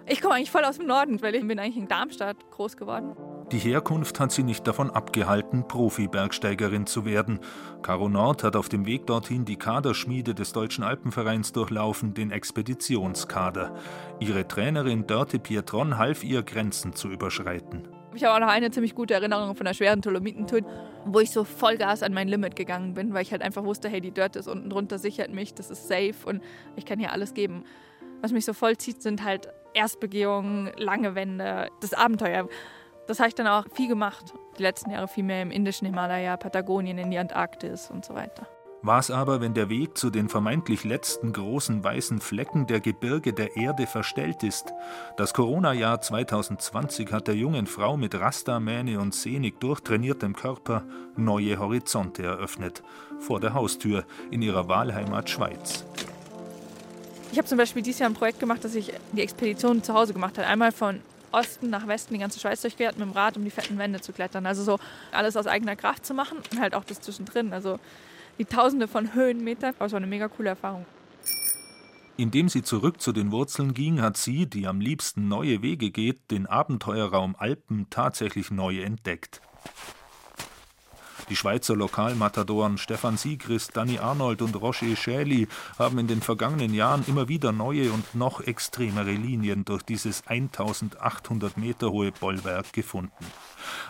Ich 0.05 0.21
komme 0.21 0.35
eigentlich 0.35 0.51
voll 0.51 0.63
aus 0.63 0.77
dem 0.77 0.87
Norden, 0.87 1.21
weil 1.21 1.35
ich 1.35 1.45
bin 1.45 1.59
eigentlich 1.59 1.75
in 1.75 1.89
Darmstadt 1.89 2.37
groß 2.51 2.77
geworden. 2.77 3.17
Die 3.51 3.59
Herkunft 3.59 4.19
hat 4.19 4.31
sie 4.31 4.41
nicht 4.41 4.65
davon 4.65 4.89
abgehalten, 4.89 5.67
Profi-Bergsteigerin 5.67 6.87
zu 6.87 7.05
werden. 7.05 7.39
Caro 7.83 8.09
Nord 8.09 8.43
hat 8.43 8.55
auf 8.55 8.69
dem 8.69 8.87
Weg 8.87 9.05
dorthin 9.05 9.45
die 9.45 9.55
Kaderschmiede 9.55 10.33
des 10.33 10.51
Deutschen 10.51 10.83
Alpenvereins 10.83 11.53
durchlaufen, 11.53 12.15
den 12.15 12.31
Expeditionskader. 12.31 13.75
Ihre 14.19 14.47
Trainerin 14.47 15.05
Dörte 15.05 15.37
Pietron 15.37 15.99
half 15.99 16.23
ihr, 16.23 16.41
Grenzen 16.41 16.93
zu 16.93 17.09
überschreiten. 17.09 17.87
Ich 18.15 18.23
habe 18.23 18.33
auch 18.33 18.39
noch 18.39 18.51
eine 18.51 18.71
ziemlich 18.71 18.95
gute 18.95 19.13
Erinnerung 19.13 19.55
von 19.55 19.67
einer 19.67 19.75
schweren 19.75 20.01
Tolomithentour, 20.01 20.61
wo 21.05 21.19
ich 21.19 21.29
so 21.29 21.43
Vollgas 21.43 22.01
an 22.01 22.13
mein 22.13 22.27
Limit 22.27 22.55
gegangen 22.55 22.95
bin, 22.95 23.13
weil 23.13 23.21
ich 23.21 23.31
halt 23.31 23.43
einfach 23.43 23.63
wusste, 23.63 23.89
hey, 23.89 24.01
die 24.01 24.11
Dirt 24.11 24.37
ist 24.37 24.47
unten 24.47 24.71
drunter, 24.71 24.97
sichert 24.97 25.31
mich, 25.31 25.53
das 25.53 25.69
ist 25.69 25.87
safe 25.87 26.15
und 26.25 26.41
ich 26.77 26.85
kann 26.85 26.97
hier 26.97 27.11
alles 27.11 27.35
geben. 27.35 27.63
Was 28.21 28.31
mich 28.31 28.45
so 28.45 28.53
voll 28.53 28.75
zieht, 28.77 29.03
sind 29.03 29.23
halt 29.23 29.49
Erstbegehungen, 29.75 30.71
lange 30.77 31.13
Wände, 31.13 31.69
das 31.81 31.93
Abenteuer. 31.93 32.47
Das 33.07 33.19
habe 33.19 33.29
ich 33.29 33.35
dann 33.35 33.47
auch 33.47 33.65
viel 33.73 33.87
gemacht. 33.87 34.33
Die 34.57 34.63
letzten 34.63 34.89
Jahre 34.89 35.07
viel 35.07 35.23
mehr 35.23 35.41
im 35.41 35.51
indischen 35.51 35.85
Himalaya, 35.85 36.37
Patagonien, 36.37 36.97
in 36.97 37.11
die 37.11 37.17
Antarktis 37.17 37.89
und 37.91 38.03
so 38.03 38.15
weiter. 38.15 38.47
Was 38.87 39.09
aber, 39.09 39.41
wenn 39.41 39.55
der 39.55 39.69
Weg 39.69 39.97
zu 39.97 40.11
den 40.11 40.29
vermeintlich 40.29 40.83
letzten 40.83 41.33
großen 41.33 41.83
weißen 41.83 42.19
Flecken 42.21 42.67
der 42.67 42.81
Gebirge 42.81 43.33
der 43.33 43.57
Erde 43.57 43.87
verstellt 43.87 44.43
ist? 44.43 44.73
Das 45.17 45.33
Corona-Jahr 45.33 46.01
2020 46.01 47.11
hat 47.11 47.27
der 47.27 47.35
jungen 47.35 47.65
Frau 47.65 47.97
mit 47.97 48.13
Rastamähne 48.13 48.99
und 48.99 49.15
sehnig 49.15 49.59
durchtrainiertem 49.59 50.35
Körper 50.35 50.83
neue 51.15 51.57
Horizonte 51.57 52.23
eröffnet. 52.23 52.83
Vor 53.19 53.39
der 53.39 53.55
Haustür 53.55 54.05
in 54.29 54.43
ihrer 54.43 54.67
Wahlheimat 54.67 55.31
Schweiz. 55.31 55.83
Ich 57.31 57.39
habe 57.39 57.47
zum 57.47 57.57
Beispiel 57.57 57.81
dieses 57.81 57.99
Jahr 57.99 58.09
ein 58.09 58.15
Projekt 58.15 58.39
gemacht, 58.39 58.63
das 58.63 58.75
ich 58.75 58.93
die 59.13 59.21
Expedition 59.21 59.81
zu 59.81 59.95
Hause 59.95 60.13
gemacht 60.13 60.37
habe. 60.37 60.47
Einmal 60.47 60.71
von 60.71 61.01
Osten 61.35 61.69
nach 61.69 61.87
Westen 61.87 62.13
die 62.13 62.19
ganze 62.19 62.39
Schweiz 62.39 62.61
durchquert 62.61 62.97
mit 62.97 63.07
dem 63.07 63.11
Rad, 63.11 63.37
um 63.37 63.43
die 63.43 63.51
fetten 63.51 63.77
Wände 63.77 64.01
zu 64.01 64.13
klettern. 64.13 64.45
Also 64.45 64.63
so 64.63 64.79
alles 65.11 65.35
aus 65.37 65.47
eigener 65.47 65.75
Kraft 65.75 66.05
zu 66.05 66.13
machen 66.13 66.37
und 66.51 66.59
halt 66.59 66.73
auch 66.73 66.83
das 66.83 67.01
zwischendrin. 67.01 67.53
Also 67.53 67.79
die 68.37 68.45
Tausende 68.45 68.87
von 68.87 69.13
Höhenmetern. 69.13 69.73
Aber 69.77 69.85
es 69.85 69.91
war 69.91 69.97
eine 69.97 70.07
mega 70.07 70.27
coole 70.27 70.49
Erfahrung. 70.49 70.85
Indem 72.17 72.47
sie 72.47 72.63
zurück 72.63 73.01
zu 73.01 73.11
den 73.11 73.31
Wurzeln 73.31 73.73
ging, 73.73 74.01
hat 74.01 74.15
sie, 74.15 74.45
die 74.45 74.67
am 74.67 74.79
liebsten 74.79 75.27
neue 75.27 75.61
Wege 75.61 75.91
geht, 75.91 76.31
den 76.31 76.45
Abenteuerraum 76.45 77.35
Alpen 77.37 77.87
tatsächlich 77.89 78.51
neu 78.51 78.81
entdeckt. 78.81 79.41
Die 81.29 81.35
Schweizer 81.35 81.75
Lokalmatadoren 81.75 82.77
Stefan 82.77 83.17
Siegrist, 83.17 83.75
Danny 83.75 83.97
Arnold 83.97 84.43
und 84.43 84.55
Roger 84.55 84.95
Schäli 84.95 85.47
haben 85.79 85.97
in 85.97 86.07
den 86.07 86.21
vergangenen 86.21 86.73
Jahren 86.73 87.03
immer 87.07 87.27
wieder 87.27 87.51
neue 87.51 87.91
und 87.91 88.13
noch 88.13 88.41
extremere 88.41 89.11
Linien 89.11 89.65
durch 89.65 89.81
dieses 89.81 90.27
1800 90.27 91.57
Meter 91.57 91.91
hohe 91.91 92.11
Bollwerk 92.11 92.73
gefunden. 92.73 93.25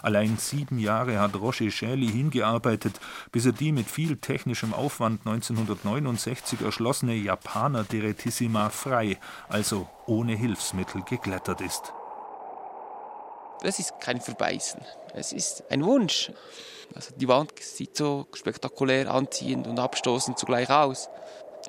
Allein 0.01 0.37
sieben 0.37 0.79
Jahre 0.79 1.19
hat 1.19 1.35
Roger 1.35 1.69
Schäli 1.71 2.07
hingearbeitet, 2.07 3.01
bis 3.33 3.45
er 3.45 3.51
die 3.51 3.73
mit 3.73 3.89
viel 3.89 4.15
technischem 4.15 4.73
Aufwand 4.73 5.27
1969 5.27 6.61
erschlossene 6.61 7.15
Japaner 7.15 7.83
Direttissima 7.83 8.69
frei, 8.69 9.17
also 9.49 9.89
ohne 10.05 10.37
Hilfsmittel, 10.37 11.01
geklettert 11.03 11.59
ist. 11.59 11.91
Das 13.61 13.79
ist 13.79 13.99
kein 13.99 14.21
Verbeißen. 14.21 14.81
Es 15.13 15.33
ist 15.33 15.63
ein 15.69 15.83
Wunsch. 15.83 16.31
Also 16.93 17.13
die 17.15 17.27
Wand 17.27 17.51
sieht 17.59 17.97
so 17.97 18.27
spektakulär 18.33 19.11
anziehend 19.11 19.67
und 19.67 19.79
abstoßend 19.79 20.37
zugleich 20.37 20.69
aus. 20.69 21.09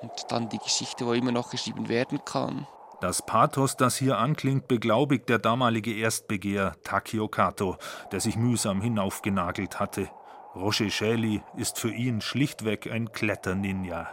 Und 0.03 0.13
dann 0.29 0.49
die 0.49 0.59
Geschichte, 0.59 1.07
wo 1.07 1.13
immer 1.13 1.33
noch 1.33 1.51
geschrieben 1.51 1.89
werden 1.89 2.21
kann. 2.25 2.67
Das 3.01 3.25
Pathos, 3.25 3.77
das 3.77 3.97
hier 3.97 4.19
anklingt, 4.19 4.69
beglaubigt 4.69 5.29
der 5.29 5.39
damalige 5.39 5.95
Erstbegehr 5.95 6.77
Takio 6.83 7.29
Kato, 7.29 7.77
der 8.11 8.21
sich 8.21 8.37
mühsam 8.37 8.81
hinaufgenagelt 8.81 9.81
hatte. 9.81 10.09
Roger 10.55 10.89
Shelley 10.89 11.43
ist 11.57 11.79
für 11.79 11.91
ihn 11.93 12.23
schlichtweg 12.23 12.91
ein 12.91 13.13
Kletterninja. 13.13 14.09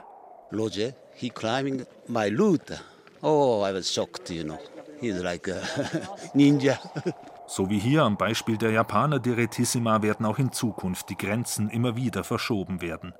Roger, 0.52 0.94
he 1.14 1.30
climbing 1.30 1.86
my 2.08 2.28
route. 2.28 2.80
Oh, 3.22 3.66
I 3.66 3.74
was 3.74 3.92
shocked, 3.92 4.30
you 4.30 4.44
know. 4.44 4.60
He's 5.00 5.22
like 5.22 5.48
a 5.48 5.62
ninja. 6.34 6.78
So 7.46 7.70
wie 7.70 7.78
hier 7.78 8.04
am 8.04 8.18
Beispiel 8.18 8.58
der 8.58 8.72
Japaner 8.72 9.20
Direttissima 9.20 10.02
werden 10.02 10.26
auch 10.26 10.40
in 10.40 10.54
Zukunft 10.54 11.10
die 11.10 11.18
Grenzen 11.18 11.70
immer 11.70 11.98
wieder 11.98 12.24
verschoben 12.24 12.82
werden. 12.82 13.14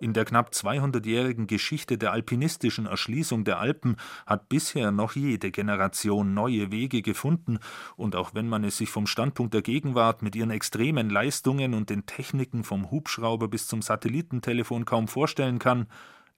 In 0.00 0.12
der 0.12 0.26
knapp 0.26 0.50
200-jährigen 0.50 1.46
Geschichte 1.46 1.96
der 1.96 2.12
alpinistischen 2.12 2.84
Erschließung 2.84 3.44
der 3.44 3.58
Alpen 3.58 3.96
hat 4.26 4.50
bisher 4.50 4.92
noch 4.92 5.16
jede 5.16 5.50
Generation 5.50 6.34
neue 6.34 6.70
Wege 6.70 7.00
gefunden, 7.00 7.58
und 7.96 8.16
auch 8.16 8.34
wenn 8.34 8.48
man 8.48 8.64
es 8.64 8.76
sich 8.76 8.90
vom 8.90 9.06
Standpunkt 9.06 9.54
der 9.54 9.62
Gegenwart 9.62 10.20
mit 10.20 10.36
ihren 10.36 10.50
extremen 10.50 11.08
Leistungen 11.08 11.72
und 11.72 11.88
den 11.88 12.04
Techniken 12.04 12.64
vom 12.64 12.90
Hubschrauber 12.90 13.48
bis 13.48 13.66
zum 13.66 13.80
Satellitentelefon 13.80 14.84
kaum 14.84 15.08
vorstellen 15.08 15.58
kann, 15.58 15.86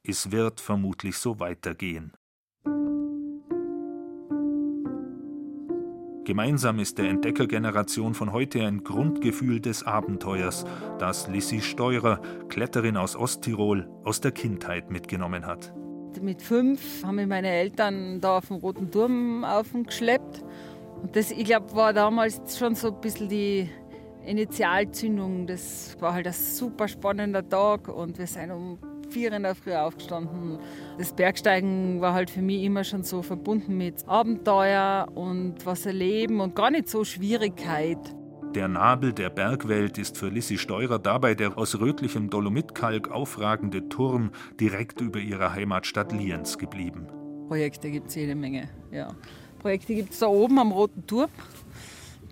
es 0.05 0.31
wird 0.31 0.61
vermutlich 0.61 1.19
so 1.19 1.41
weitergehen. 1.41 2.13
Gemeinsam 6.25 6.79
ist 6.79 6.99
der 6.99 7.09
Entdeckergeneration 7.09 8.15
von 8.15 8.33
heute 8.33 8.65
ein 8.65 8.85
Grundgefühl 8.85 9.59
des 9.61 9.83
Abenteuers, 9.83 10.65
das 11.01 11.27
Lissy 11.27 11.61
Steurer, 11.61 12.21
Kletterin 12.49 12.97
aus 12.97 13.17
Osttirol, 13.17 13.89
aus 14.05 14.21
der 14.21 14.31
Kindheit 14.31 14.89
mitgenommen 14.89 15.45
hat. 15.45 15.75
Mit 16.21 16.41
fünf 16.41 17.03
haben 17.03 17.17
mich 17.17 17.27
meine 17.27 17.49
Eltern 17.49 18.21
da 18.21 18.39
auf 18.39 18.47
den 18.47 18.59
Roten 18.59 18.93
Turm 18.93 19.45
aufgeschleppt. 19.45 20.45
Und 21.03 21.17
das, 21.17 21.33
ich 21.33 21.45
glaube, 21.45 21.75
war 21.75 21.93
damals 21.93 22.41
schon 22.57 22.77
so 22.77 22.95
ein 22.95 23.01
bisschen 23.01 23.29
die 23.29 23.69
Initialzündung. 24.25 25.49
Das 25.49 25.97
war 25.99 26.15
halt 26.15 26.29
ein 26.29 26.33
super 26.33 26.87
spannender 26.87 27.49
Tag 27.49 27.89
und 27.89 28.19
wir 28.19 28.29
sind 28.29 28.53
um 28.53 28.79
vier 29.13 29.33
in 29.33 29.43
der 29.43 29.55
Früh 29.55 29.75
aufgestanden. 29.75 30.59
Das 30.99 31.13
Bergsteigen 31.13 32.01
war 32.01 32.15
halt 32.15 32.31
für 32.31 32.43
mich 32.43 32.63
immer 32.63 32.85
schon 32.85 33.05
so 33.05 33.23
verbunden 33.23 33.77
mit 33.77 34.09
Abenteuer 34.09 35.07
und 35.15 35.65
was 35.65 35.87
erleben 35.87 36.41
und 36.41 36.55
gar 36.55 36.71
nicht 36.71 36.89
so 36.89 37.05
Schwierigkeit. 37.05 37.99
Der 38.55 38.69
Nabel 38.69 39.13
der 39.13 39.31
Bergwelt 39.31 39.97
ist 39.97 40.19
für 40.19 40.29
Lissy 40.29 40.59
Steurer 40.59 40.99
dabei 40.99 41.35
der 41.35 41.57
aus 41.57 41.81
rötlichem 41.81 42.29
Dolomitkalk 42.29 43.11
aufragende 43.11 43.89
Turm 43.89 44.31
direkt 44.61 45.01
über 45.01 45.21
ihrer 45.21 45.55
Heimatstadt 45.55 46.13
Lienz 46.13 46.59
geblieben. 46.59 47.07
Projekte 47.49 47.91
gibt 47.91 48.09
es 48.09 48.15
jede 48.15 48.35
Menge, 48.35 48.69
ja. 48.91 49.09
Projekte 49.59 49.95
gibt 49.95 50.13
es 50.13 50.19
da 50.19 50.27
oben 50.27 50.59
am 50.59 50.73
Roten 50.73 51.07
Turm. 51.07 51.31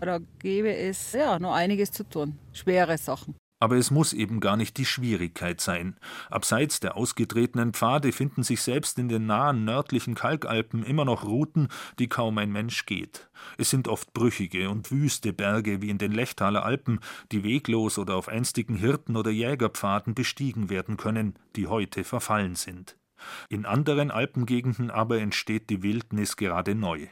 Da 0.00 0.18
gäbe 0.38 0.74
es 0.74 1.12
ja 1.12 1.38
noch 1.38 1.54
einiges 1.54 1.90
zu 1.90 2.04
tun. 2.04 2.38
Schwere 2.52 2.98
Sachen. 2.98 3.34
Aber 3.60 3.76
es 3.76 3.90
muss 3.90 4.14
eben 4.14 4.40
gar 4.40 4.56
nicht 4.56 4.78
die 4.78 4.86
Schwierigkeit 4.86 5.60
sein. 5.60 5.96
Abseits 6.30 6.80
der 6.80 6.96
ausgetretenen 6.96 7.74
Pfade 7.74 8.10
finden 8.10 8.42
sich 8.42 8.62
selbst 8.62 8.98
in 8.98 9.08
den 9.08 9.26
nahen 9.26 9.64
nördlichen 9.64 10.14
Kalkalpen 10.14 10.82
immer 10.82 11.04
noch 11.04 11.24
Routen, 11.24 11.68
die 11.98 12.08
kaum 12.08 12.38
ein 12.38 12.50
Mensch 12.50 12.86
geht. 12.86 13.28
Es 13.58 13.70
sind 13.70 13.86
oft 13.86 14.12
brüchige 14.14 14.70
und 14.70 14.90
wüste 14.90 15.34
Berge 15.34 15.82
wie 15.82 15.90
in 15.90 15.98
den 15.98 16.12
Lechtaler 16.12 16.64
Alpen, 16.64 17.00
die 17.32 17.44
weglos 17.44 17.98
oder 17.98 18.16
auf 18.16 18.28
einstigen 18.28 18.76
Hirten- 18.76 19.16
oder 19.16 19.30
Jägerpfaden 19.30 20.14
bestiegen 20.14 20.70
werden 20.70 20.96
können, 20.96 21.34
die 21.54 21.66
heute 21.66 22.02
verfallen 22.02 22.56
sind. 22.56 22.96
In 23.48 23.66
anderen 23.66 24.10
Alpengegenden 24.10 24.90
aber 24.90 25.20
entsteht 25.20 25.70
die 25.70 25.82
Wildnis 25.82 26.36
gerade 26.36 26.74
neu. 26.74 27.06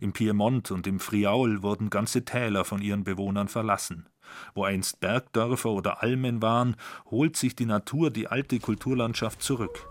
Im 0.00 0.12
Piemont 0.12 0.70
und 0.70 0.86
im 0.86 1.00
Friaul 1.00 1.62
wurden 1.62 1.90
ganze 1.90 2.24
Täler 2.24 2.64
von 2.64 2.80
ihren 2.82 3.04
Bewohnern 3.04 3.48
verlassen. 3.48 4.08
Wo 4.54 4.64
einst 4.64 5.00
Bergdörfer 5.00 5.70
oder 5.70 6.02
Almen 6.02 6.42
waren, 6.42 6.76
holt 7.10 7.36
sich 7.36 7.54
die 7.56 7.66
Natur 7.66 8.10
die 8.10 8.28
alte 8.28 8.58
Kulturlandschaft 8.58 9.42
zurück. 9.42 9.86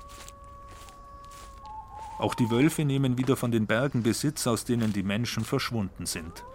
Auch 2.19 2.36
die 2.36 2.49
Wölfe 2.49 2.86
nehmen 2.86 3.17
wieder 3.17 3.36
von 3.36 3.51
den 3.51 3.67
Bergen 3.67 4.03
Besitz, 4.03 4.47
aus 4.47 4.65
denen 4.65 4.93
die 4.93 5.03
Menschen 5.03 5.43
verschwunden 5.43 6.05
sind. 6.05 6.45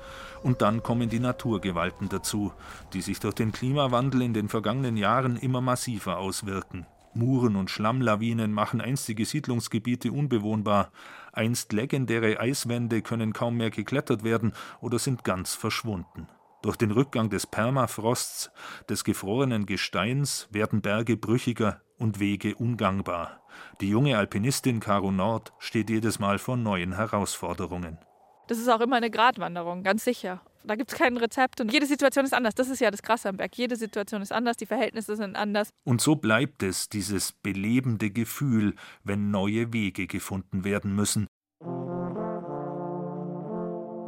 Und 0.42 0.62
dann 0.62 0.82
kommen 0.82 1.08
die 1.08 1.18
Naturgewalten 1.18 2.08
dazu, 2.08 2.52
die 2.92 3.02
sich 3.02 3.20
durch 3.20 3.34
den 3.34 3.52
Klimawandel 3.52 4.22
in 4.22 4.34
den 4.34 4.48
vergangenen 4.48 4.96
Jahren 4.96 5.36
immer 5.36 5.60
massiver 5.60 6.18
auswirken. 6.18 6.86
Muren 7.18 7.56
und 7.56 7.68
Schlammlawinen 7.68 8.52
machen 8.52 8.80
einstige 8.80 9.24
Siedlungsgebiete 9.26 10.12
unbewohnbar. 10.12 10.92
Einst 11.32 11.72
legendäre 11.72 12.40
Eiswände 12.40 13.02
können 13.02 13.32
kaum 13.32 13.56
mehr 13.56 13.70
geklettert 13.70 14.22
werden 14.24 14.52
oder 14.80 14.98
sind 14.98 15.24
ganz 15.24 15.54
verschwunden. 15.54 16.28
Durch 16.62 16.76
den 16.76 16.90
Rückgang 16.90 17.28
des 17.28 17.46
Permafrosts, 17.46 18.50
des 18.88 19.04
gefrorenen 19.04 19.66
Gesteins, 19.66 20.48
werden 20.50 20.80
Berge 20.80 21.16
brüchiger 21.16 21.82
und 21.98 22.20
Wege 22.20 22.54
ungangbar. 22.54 23.42
Die 23.80 23.88
junge 23.88 24.16
Alpinistin 24.16 24.80
Caro 24.80 25.10
Nord 25.10 25.52
steht 25.58 25.90
jedes 25.90 26.18
Mal 26.18 26.38
vor 26.38 26.56
neuen 26.56 26.94
Herausforderungen. 26.94 27.98
Das 28.46 28.58
ist 28.58 28.68
auch 28.68 28.80
immer 28.80 28.96
eine 28.96 29.10
Gratwanderung, 29.10 29.82
ganz 29.82 30.04
sicher. 30.04 30.40
Da 30.68 30.76
gibt 30.76 30.92
es 30.92 30.98
kein 30.98 31.16
Rezept 31.16 31.62
und 31.62 31.72
jede 31.72 31.86
Situation 31.86 32.26
ist 32.26 32.34
anders. 32.34 32.54
Das 32.54 32.68
ist 32.68 32.80
ja 32.80 32.90
das 32.90 33.00
Krasse 33.00 33.30
am 33.30 33.38
Berg. 33.38 33.56
Jede 33.56 33.76
Situation 33.76 34.20
ist 34.20 34.32
anders, 34.32 34.58
die 34.58 34.66
Verhältnisse 34.66 35.16
sind 35.16 35.34
anders. 35.34 35.70
Und 35.84 36.02
so 36.02 36.14
bleibt 36.14 36.62
es, 36.62 36.90
dieses 36.90 37.32
belebende 37.32 38.10
Gefühl, 38.10 38.74
wenn 39.02 39.30
neue 39.30 39.72
Wege 39.72 40.06
gefunden 40.06 40.64
werden 40.64 40.94
müssen. 40.94 41.26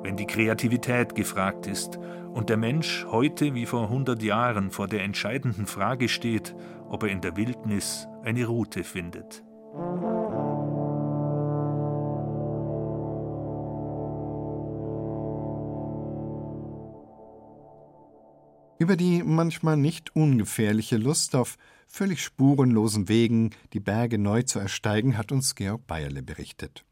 Wenn 0.02 0.16
die 0.18 0.26
Kreativität 0.26 1.14
gefragt 1.14 1.66
ist 1.66 1.96
und 1.96 2.50
der 2.50 2.58
Mensch 2.58 3.06
heute 3.08 3.54
wie 3.54 3.64
vor 3.64 3.84
100 3.84 4.22
Jahren 4.22 4.70
vor 4.70 4.86
der 4.86 5.02
entscheidenden 5.02 5.64
Frage 5.64 6.10
steht, 6.10 6.54
ob 6.90 7.04
er 7.04 7.08
in 7.08 7.22
der 7.22 7.36
Wildnis 7.38 8.06
eine 8.22 8.44
Route 8.44 8.84
findet. 8.84 9.42
Über 18.80 18.96
die 18.96 19.22
manchmal 19.22 19.76
nicht 19.76 20.16
ungefährliche 20.16 20.96
Lust 20.96 21.36
auf 21.36 21.58
völlig 21.86 22.22
spurenlosen 22.22 23.10
Wegen 23.10 23.50
die 23.74 23.78
Berge 23.78 24.16
neu 24.16 24.42
zu 24.42 24.58
ersteigen, 24.58 25.18
hat 25.18 25.32
uns 25.32 25.54
Georg 25.54 25.86
Bayerle 25.86 26.22
berichtet. 26.22 26.86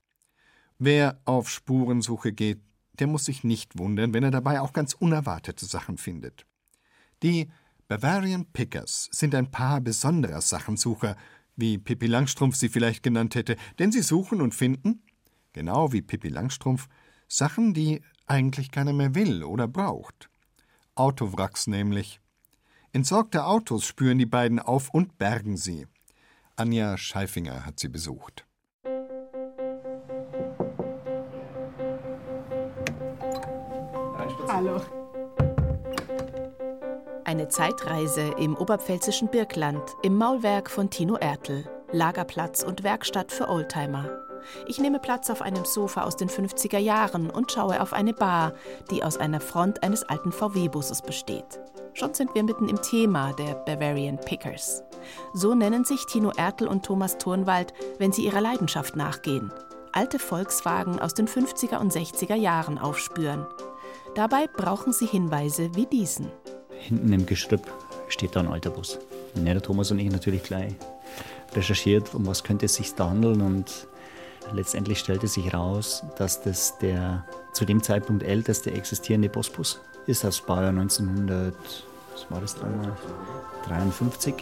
Wer 0.78 1.18
auf 1.24 1.48
Spurensuche 1.48 2.34
geht, 2.34 2.60
der 2.98 3.06
muss 3.06 3.24
sich 3.24 3.42
nicht 3.42 3.78
wundern, 3.78 4.12
wenn 4.12 4.22
er 4.22 4.30
dabei 4.30 4.60
auch 4.60 4.74
ganz 4.74 4.92
unerwartete 4.92 5.64
Sachen 5.64 5.96
findet. 5.96 6.44
Die 7.22 7.48
Bavarian 7.88 8.44
Pickers 8.44 9.08
sind 9.10 9.34
ein 9.34 9.50
paar 9.50 9.80
besonderer 9.80 10.42
Sachensucher, 10.42 11.16
wie 11.56 11.78
Pippi 11.78 12.06
Langstrumpf 12.06 12.56
sie 12.56 12.68
vielleicht 12.68 13.02
genannt 13.02 13.34
hätte, 13.34 13.56
denn 13.78 13.92
sie 13.92 14.02
suchen 14.02 14.42
und 14.42 14.54
finden, 14.54 15.04
genau 15.54 15.90
wie 15.90 16.02
Pippi 16.02 16.28
Langstrumpf, 16.28 16.86
Sachen, 17.28 17.72
die 17.72 18.02
eigentlich 18.26 18.70
keiner 18.70 18.92
mehr 18.92 19.14
will 19.14 19.42
oder 19.42 19.66
braucht. 19.66 20.28
Autowracks 20.98 21.66
nämlich. 21.66 22.20
Entsorgte 22.92 23.44
Autos 23.44 23.84
spüren 23.84 24.18
die 24.18 24.26
beiden 24.26 24.58
auf 24.58 24.90
und 24.92 25.18
bergen 25.18 25.56
sie. 25.56 25.86
Anja 26.56 26.96
Scheifinger 26.96 27.64
hat 27.64 27.78
sie 27.78 27.88
besucht. 27.88 28.46
Hallo. 34.48 34.80
Eine 37.24 37.48
Zeitreise 37.48 38.34
im 38.38 38.56
oberpfälzischen 38.56 39.28
Birkland, 39.28 39.82
im 40.02 40.16
Maulwerk 40.16 40.70
von 40.70 40.90
Tino 40.90 41.16
Ertl, 41.16 41.64
Lagerplatz 41.92 42.62
und 42.62 42.82
Werkstatt 42.82 43.30
für 43.30 43.48
Oldtimer. 43.48 44.27
Ich 44.66 44.78
nehme 44.78 44.98
Platz 44.98 45.30
auf 45.30 45.42
einem 45.42 45.64
Sofa 45.64 46.04
aus 46.04 46.16
den 46.16 46.28
50er 46.28 46.78
Jahren 46.78 47.30
und 47.30 47.52
schaue 47.52 47.80
auf 47.80 47.92
eine 47.92 48.12
Bar, 48.12 48.52
die 48.90 49.02
aus 49.02 49.16
einer 49.16 49.40
Front 49.40 49.82
eines 49.82 50.02
alten 50.02 50.32
VW-Busses 50.32 51.02
besteht. 51.02 51.60
Schon 51.94 52.14
sind 52.14 52.34
wir 52.34 52.44
mitten 52.44 52.68
im 52.68 52.80
Thema 52.80 53.32
der 53.32 53.54
Bavarian 53.54 54.18
Pickers. 54.18 54.84
So 55.34 55.54
nennen 55.54 55.84
sich 55.84 56.06
Tino 56.06 56.32
Ertl 56.36 56.66
und 56.68 56.84
Thomas 56.84 57.18
Turnwald, 57.18 57.72
wenn 57.98 58.12
sie 58.12 58.24
ihrer 58.24 58.40
Leidenschaft 58.40 58.94
nachgehen. 58.94 59.52
Alte 59.92 60.18
Volkswagen 60.18 61.00
aus 61.00 61.14
den 61.14 61.26
50er 61.26 61.78
und 61.78 61.92
60er 61.92 62.36
Jahren 62.36 62.78
aufspüren. 62.78 63.46
Dabei 64.14 64.46
brauchen 64.46 64.92
sie 64.92 65.06
Hinweise 65.06 65.74
wie 65.74 65.86
diesen. 65.86 66.30
Hinten 66.70 67.12
im 67.12 67.26
Gestrüpp 67.26 67.66
steht 68.08 68.36
da 68.36 68.40
ein 68.40 68.48
alter 68.48 68.70
Bus. 68.70 68.98
Ja, 69.34 69.52
der 69.52 69.62
Thomas 69.62 69.90
und 69.90 69.98
ich 69.98 70.10
natürlich 70.10 70.42
gleich 70.42 70.74
recherchiert, 71.54 72.14
um 72.14 72.26
was 72.26 72.44
könnte 72.44 72.66
es 72.66 72.74
sich 72.74 72.94
da 72.94 73.10
handeln 73.10 73.40
und 73.40 73.88
letztendlich 74.52 74.98
stellte 74.98 75.26
sich 75.28 75.52
raus, 75.54 76.02
dass 76.16 76.42
das 76.42 76.78
der 76.78 77.24
zu 77.52 77.64
dem 77.64 77.82
Zeitpunkt 77.82 78.22
älteste 78.22 78.70
existierende 78.72 79.28
Busbus 79.28 79.80
ist 80.06 80.24
aus 80.24 80.40
Baujahr 80.40 80.70
1900, 80.70 81.54
was 82.12 82.30
war 82.30 82.40
das 82.40 82.54
damals? 82.54 82.98
53. 83.66 84.34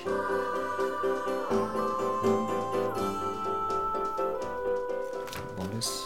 War 5.56 5.66
das? 5.74 6.04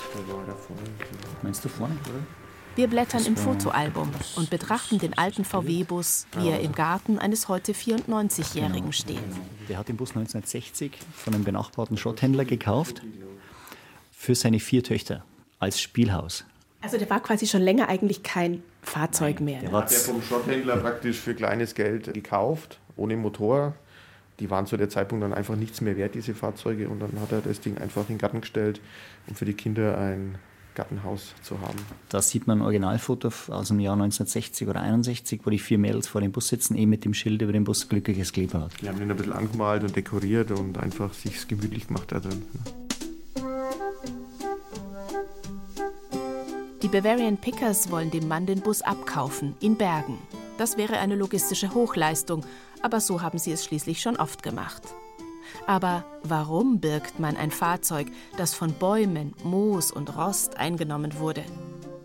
Meinst 1.43 1.65
du 1.65 1.69
vorne, 1.69 1.95
oder? 2.05 2.21
Wir 2.77 2.87
blättern 2.87 3.27
im 3.27 3.37
Fotoalbum 3.37 4.09
und 4.37 4.49
betrachten 4.49 4.99
den 4.99 5.19
alten 5.19 5.45
VW-Bus, 5.45 6.27
wie 6.39 6.49
er 6.49 6.61
im 6.61 6.73
Garten 6.73 7.19
eines 7.19 7.49
heute 7.49 7.73
94-Jährigen 7.73 8.93
steht. 8.93 9.19
Der 9.69 9.77
hat 9.77 9.89
den 9.89 9.97
Bus 9.97 10.11
1960 10.11 10.93
von 11.13 11.35
einem 11.35 11.45
benachbarten 11.45 11.97
Schrotthändler 11.97 12.45
gekauft 12.45 13.03
für 14.21 14.35
seine 14.35 14.61
vier 14.61 14.85
Töchter 14.85 15.25
als 15.61 15.81
Spielhaus. 15.81 16.45
Also 16.83 16.99
der 16.99 17.09
war 17.09 17.21
quasi 17.21 17.47
schon 17.47 17.63
länger 17.63 17.89
eigentlich 17.89 18.23
kein 18.23 18.63
Fahrzeug 18.83 19.41
mehr. 19.41 19.61
Der 19.61 19.73
hat 19.73 19.91
er 19.91 19.99
vom 19.99 20.21
Schrotthändler 20.21 20.77
praktisch 20.77 21.17
für 21.17 21.35
kleines 21.35 21.75
Geld 21.75 22.13
gekauft, 22.13 22.81
ohne 22.97 23.17
Motor. 23.17 23.75
Die 24.39 24.51
waren 24.51 24.67
zu 24.67 24.77
der 24.77 24.91
Zeitpunkt 24.91 25.25
dann 25.25 25.33
einfach 25.33 25.57
nichts 25.57 25.81
mehr 25.81 25.97
wert, 25.97 26.15
diese 26.15 26.35
Fahrzeuge. 26.35 26.91
Und 26.91 27.01
dann 27.01 27.19
hat 27.19 27.33
er 27.33 27.41
das 27.41 27.63
Ding 27.63 27.79
einfach 27.79 28.03
in 28.03 28.17
den 28.17 28.19
Garten 28.19 28.43
gestellt, 28.43 28.83
um 29.27 29.37
für 29.37 29.47
die 29.47 29.55
Kinder 29.55 29.97
ein 29.97 30.35
Gartenhaus 30.75 31.35
zu 31.41 31.59
haben. 31.63 31.79
Da 32.11 32.21
sieht 32.21 32.47
man 32.47 32.59
ein 32.59 32.63
Originalfoto 32.63 33.31
aus 33.49 33.69
dem 33.69 33.81
Jahr 33.81 33.95
1960 33.95 34.69
oder 34.69 34.83
61, 34.83 35.41
wo 35.45 35.51
die 35.51 35.59
vier 35.59 35.79
Mädels 35.79 36.09
vor 36.09 36.21
dem 36.21 36.31
Bus 36.31 36.49
sitzen, 36.49 36.77
eh 36.77 36.85
mit 36.85 37.07
dem 37.07 37.15
Schild 37.15 37.41
über 37.41 37.53
dem 37.53 37.65
Bus 37.65 37.89
glückliches 37.89 38.35
Kleeblatt. 38.35 38.73
Die 38.83 38.89
haben 38.91 38.99
den 38.99 39.11
ein 39.11 39.17
bisschen 39.17 39.33
angemalt 39.33 39.83
und 39.83 39.97
dekoriert 39.97 40.51
und 40.51 40.77
einfach 40.77 41.15
sich 41.15 41.49
gemütlich 41.49 41.87
gemacht 41.87 42.13
da 42.13 42.21
drin. 42.21 42.43
Bavarian 46.91 47.37
Pickers 47.37 47.89
wollen 47.93 48.11
dem 48.11 48.27
Mann 48.27 48.47
den 48.47 48.63
Bus 48.63 48.83
abkaufen, 48.83 49.55
ihn 49.61 49.77
bergen. 49.77 50.19
Das 50.59 50.77
wäre 50.77 50.99
eine 50.99 51.15
logistische 51.15 51.73
Hochleistung, 51.73 52.45
aber 52.83 52.99
so 52.99 53.23
haben 53.23 53.39
sie 53.39 53.53
es 53.53 53.65
schließlich 53.65 54.01
schon 54.01 54.17
oft 54.17 54.43
gemacht. 54.43 54.83
Aber 55.69 56.05
warum 56.25 56.81
birgt 56.81 57.21
man 57.21 57.37
ein 57.37 57.53
Fahrzeug, 57.53 58.09
das 58.37 58.55
von 58.55 58.73
Bäumen, 58.73 59.35
Moos 59.45 59.93
und 59.93 60.17
Rost 60.17 60.57
eingenommen 60.57 61.17
wurde? 61.21 61.45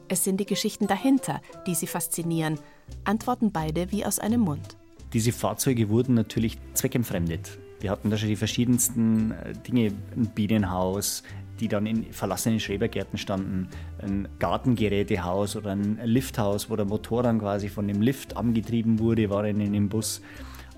Es 0.08 0.24
sind 0.24 0.40
die 0.40 0.46
Geschichten 0.46 0.86
dahinter, 0.86 1.42
die 1.66 1.74
sie 1.74 1.88
faszinieren, 1.88 2.60
antworten 3.06 3.52
beide 3.52 3.92
wie 3.92 4.06
aus 4.06 4.20
einem 4.20 4.42
Mund. 4.42 4.78
Diese 5.14 5.32
Fahrzeuge 5.32 5.90
wurden 5.90 6.14
natürlich 6.14 6.60
zweckentfremdet. 6.76 7.58
Wir 7.80 7.90
hatten 7.90 8.12
da 8.12 8.18
schon 8.18 8.30
die 8.30 8.36
verschiedensten 8.36 9.32
äh, 9.32 9.54
Dinge, 9.54 9.94
ein 10.16 10.28
Bienenhaus, 10.34 11.24
die 11.60 11.68
dann 11.68 11.86
in 11.86 12.12
verlassenen 12.12 12.60
Schrebergärten 12.60 13.18
standen, 13.18 13.70
ein 14.02 14.28
Gartengerätehaus 14.40 15.56
oder 15.56 15.72
ein 15.72 16.00
Lifthaus, 16.04 16.70
wo 16.70 16.76
der 16.76 16.86
Motor 16.86 17.24
dann 17.24 17.40
quasi 17.40 17.70
von 17.70 17.88
dem 17.88 18.02
Lift 18.02 18.38
angetrieben 18.38 19.00
wurde, 19.00 19.30
war 19.30 19.46
in 19.46 19.74
dem 19.74 19.90
Bus 19.90 20.22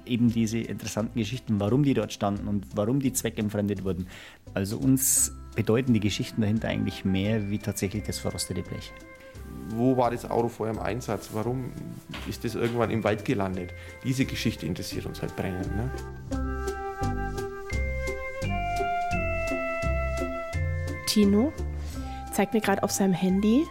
eben 0.06 0.32
diese 0.32 0.60
interessanten 0.60 1.20
Geschichten, 1.20 1.60
warum 1.60 1.84
die 1.84 1.94
dort 1.94 2.13
standen 2.13 2.48
und 2.48 2.66
warum 2.76 3.00
die 3.00 3.13
zweckentfremdet 3.13 3.84
wurden. 3.84 4.08
Also 4.54 4.78
uns 4.78 5.34
bedeuten 5.56 5.94
die 5.94 6.00
Geschichten 6.00 6.42
dahinter 6.42 6.70
eigentlich 6.70 7.04
mehr 7.04 7.50
wie 7.50 7.60
tatsächlich 7.60 8.04
das 8.04 8.20
verrostete 8.20 8.62
Blech. 8.62 8.94
Wo 9.70 9.98
war 9.98 10.12
das 10.12 10.30
Auto 10.30 10.48
vorher 10.48 10.76
im 10.76 10.82
Einsatz? 10.82 11.30
Warum 11.34 11.72
ist 12.28 12.46
das 12.46 12.56
irgendwann 12.56 12.90
im 12.90 13.04
Wald 13.04 13.26
gelandet? 13.26 13.74
Diese 14.04 14.26
Geschichte 14.26 14.66
interessiert 14.66 15.06
uns 15.06 15.22
halt 15.22 15.36
brennend. 15.36 15.68
Ne? 15.76 16.57
Tino 21.17 21.51
zeigt 22.32 22.53
mir 22.53 22.62
gerade 22.62 22.84
auf 22.84 22.91
seinem 22.91 23.13
Handy, 23.13 23.65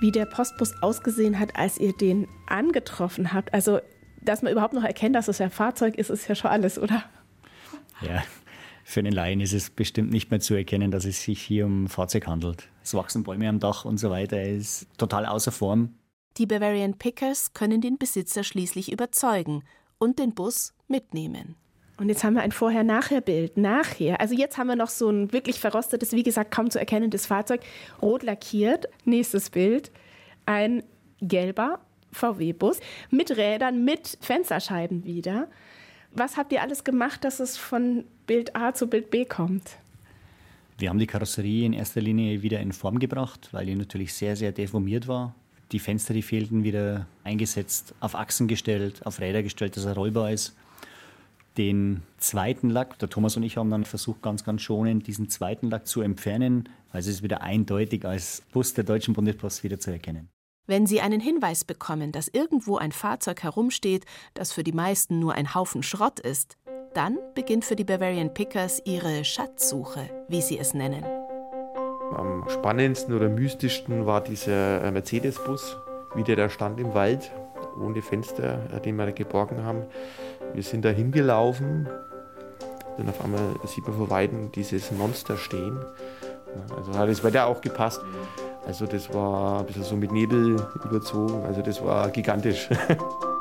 wie 0.00 0.10
der 0.10 0.26
Postbus 0.26 0.74
ausgesehen 0.82 1.38
hat, 1.38 1.54
als 1.54 1.78
ihr 1.78 1.92
den 1.92 2.26
angetroffen 2.48 3.32
habt. 3.32 3.54
Also 3.54 3.78
dass 4.20 4.42
man 4.42 4.50
überhaupt 4.50 4.74
noch 4.74 4.82
erkennt, 4.82 5.14
dass 5.14 5.28
es 5.28 5.40
ein 5.40 5.52
Fahrzeug 5.52 5.94
ist, 5.94 6.10
ist 6.10 6.26
ja 6.26 6.34
schon 6.34 6.50
alles, 6.50 6.76
oder? 6.76 7.04
Ja, 8.00 8.24
für 8.82 8.98
einen 8.98 9.12
Laien 9.12 9.40
ist 9.40 9.52
es 9.52 9.70
bestimmt 9.70 10.10
nicht 10.10 10.32
mehr 10.32 10.40
zu 10.40 10.54
erkennen, 10.54 10.90
dass 10.90 11.04
es 11.04 11.22
sich 11.22 11.40
hier 11.40 11.66
um 11.66 11.84
ein 11.84 11.88
Fahrzeug 11.88 12.26
handelt. 12.26 12.68
Es 12.82 12.94
wachsen 12.94 13.22
Bäume 13.22 13.48
am 13.48 13.60
Dach 13.60 13.84
und 13.84 13.98
so 13.98 14.10
weiter. 14.10 14.36
Er 14.36 14.56
ist 14.56 14.88
total 14.98 15.26
außer 15.26 15.52
Form. 15.52 15.94
Die 16.36 16.46
Bavarian 16.46 16.98
Pickers 16.98 17.52
können 17.52 17.80
den 17.80 17.96
Besitzer 17.96 18.42
schließlich 18.42 18.90
überzeugen 18.90 19.62
und 19.98 20.18
den 20.18 20.34
Bus 20.34 20.74
mitnehmen. 20.88 21.54
Und 21.96 22.08
jetzt 22.08 22.24
haben 22.24 22.34
wir 22.34 22.42
ein 22.42 22.52
Vorher-Nachher-Bild. 22.52 23.56
Nachher, 23.56 24.20
also 24.20 24.34
jetzt 24.34 24.58
haben 24.58 24.66
wir 24.66 24.76
noch 24.76 24.88
so 24.88 25.08
ein 25.08 25.32
wirklich 25.32 25.60
verrostetes, 25.60 26.12
wie 26.12 26.24
gesagt, 26.24 26.50
kaum 26.50 26.70
zu 26.70 26.78
erkennendes 26.78 27.26
Fahrzeug, 27.26 27.60
rot 28.02 28.24
lackiert. 28.24 28.86
Nächstes 29.04 29.50
Bild, 29.50 29.92
ein 30.44 30.82
gelber 31.20 31.78
VW-Bus 32.12 32.80
mit 33.10 33.36
Rädern, 33.36 33.84
mit 33.84 34.18
Fensterscheiben 34.20 35.04
wieder. 35.04 35.48
Was 36.12 36.36
habt 36.36 36.52
ihr 36.52 36.62
alles 36.62 36.84
gemacht, 36.84 37.24
dass 37.24 37.40
es 37.40 37.56
von 37.56 38.04
Bild 38.26 38.56
A 38.56 38.72
zu 38.74 38.88
Bild 38.88 39.10
B 39.10 39.24
kommt? 39.24 39.78
Wir 40.78 40.88
haben 40.88 40.98
die 40.98 41.06
Karosserie 41.06 41.66
in 41.66 41.72
erster 41.72 42.00
Linie 42.00 42.42
wieder 42.42 42.58
in 42.58 42.72
Form 42.72 42.98
gebracht, 42.98 43.48
weil 43.52 43.66
die 43.66 43.76
natürlich 43.76 44.12
sehr, 44.12 44.34
sehr 44.34 44.50
deformiert 44.50 45.06
war. 45.06 45.34
Die 45.70 45.78
Fenster, 45.78 46.14
die 46.14 46.22
fehlten, 46.22 46.64
wieder 46.64 47.06
eingesetzt, 47.22 47.94
auf 48.00 48.16
Achsen 48.16 48.48
gestellt, 48.48 49.04
auf 49.06 49.20
Räder 49.20 49.42
gestellt, 49.42 49.76
dass 49.76 49.84
er 49.84 49.94
rollbar 49.94 50.32
ist. 50.32 50.56
Den 51.56 52.02
zweiten 52.18 52.68
Lack, 52.68 52.98
der 52.98 53.08
Thomas 53.08 53.36
und 53.36 53.44
ich 53.44 53.56
haben 53.56 53.70
dann 53.70 53.84
versucht, 53.84 54.22
ganz, 54.22 54.44
ganz 54.44 54.62
schonend 54.62 55.06
diesen 55.06 55.28
zweiten 55.28 55.70
Lack 55.70 55.86
zu 55.86 56.00
entfernen, 56.00 56.68
weil 56.90 57.00
es 57.00 57.06
ist 57.06 57.22
wieder 57.22 57.42
eindeutig 57.42 58.04
als 58.04 58.42
Bus 58.52 58.74
der 58.74 58.82
Deutschen 58.84 59.14
Bundespost 59.14 59.62
wieder 59.62 59.78
zu 59.78 59.92
erkennen. 59.92 60.28
Wenn 60.66 60.86
Sie 60.86 61.00
einen 61.00 61.20
Hinweis 61.20 61.64
bekommen, 61.64 62.10
dass 62.10 62.26
irgendwo 62.26 62.78
ein 62.78 62.90
Fahrzeug 62.90 63.42
herumsteht, 63.42 64.04
das 64.32 64.50
für 64.50 64.64
die 64.64 64.72
meisten 64.72 65.20
nur 65.20 65.34
ein 65.34 65.54
Haufen 65.54 65.82
Schrott 65.82 66.18
ist, 66.20 66.56
dann 66.94 67.18
beginnt 67.34 67.64
für 67.64 67.76
die 67.76 67.84
Bavarian 67.84 68.32
Pickers 68.32 68.80
ihre 68.84 69.24
Schatzsuche, 69.24 70.08
wie 70.28 70.40
sie 70.40 70.58
es 70.58 70.74
nennen. 70.74 71.04
Am 72.16 72.44
spannendsten 72.48 73.14
oder 73.14 73.28
mystischsten 73.28 74.06
war 74.06 74.22
dieser 74.22 74.82
äh, 74.82 74.90
Mercedes-Bus, 74.90 75.76
wie 76.14 76.22
der 76.22 76.36
da 76.36 76.48
stand 76.48 76.80
im 76.80 76.94
Wald, 76.94 77.30
ohne 77.78 78.00
Fenster, 78.00 78.70
äh, 78.72 78.80
den 78.80 78.96
wir 78.96 79.06
da 79.06 79.12
geborgen 79.12 79.64
haben. 79.64 79.82
Wir 80.54 80.62
sind 80.62 80.84
da 80.84 80.90
hingelaufen 80.90 81.88
und 82.96 83.08
auf 83.08 83.22
einmal 83.22 83.40
sieht 83.66 83.86
man 83.86 83.96
vor 83.96 84.10
Weitem 84.10 84.52
dieses 84.52 84.92
Monster 84.92 85.36
stehen. 85.36 85.78
Also 86.76 86.96
hat 86.96 87.08
das 87.08 87.24
Wetter 87.24 87.46
auch 87.46 87.60
gepasst. 87.60 88.00
Also 88.66 88.86
das 88.86 89.12
war 89.12 89.60
ein 89.60 89.66
bisschen 89.66 89.82
so 89.82 89.96
mit 89.96 90.12
Nebel 90.12 90.56
überzogen. 90.84 91.44
Also 91.44 91.60
das 91.60 91.84
war 91.84 92.08
gigantisch. 92.10 92.68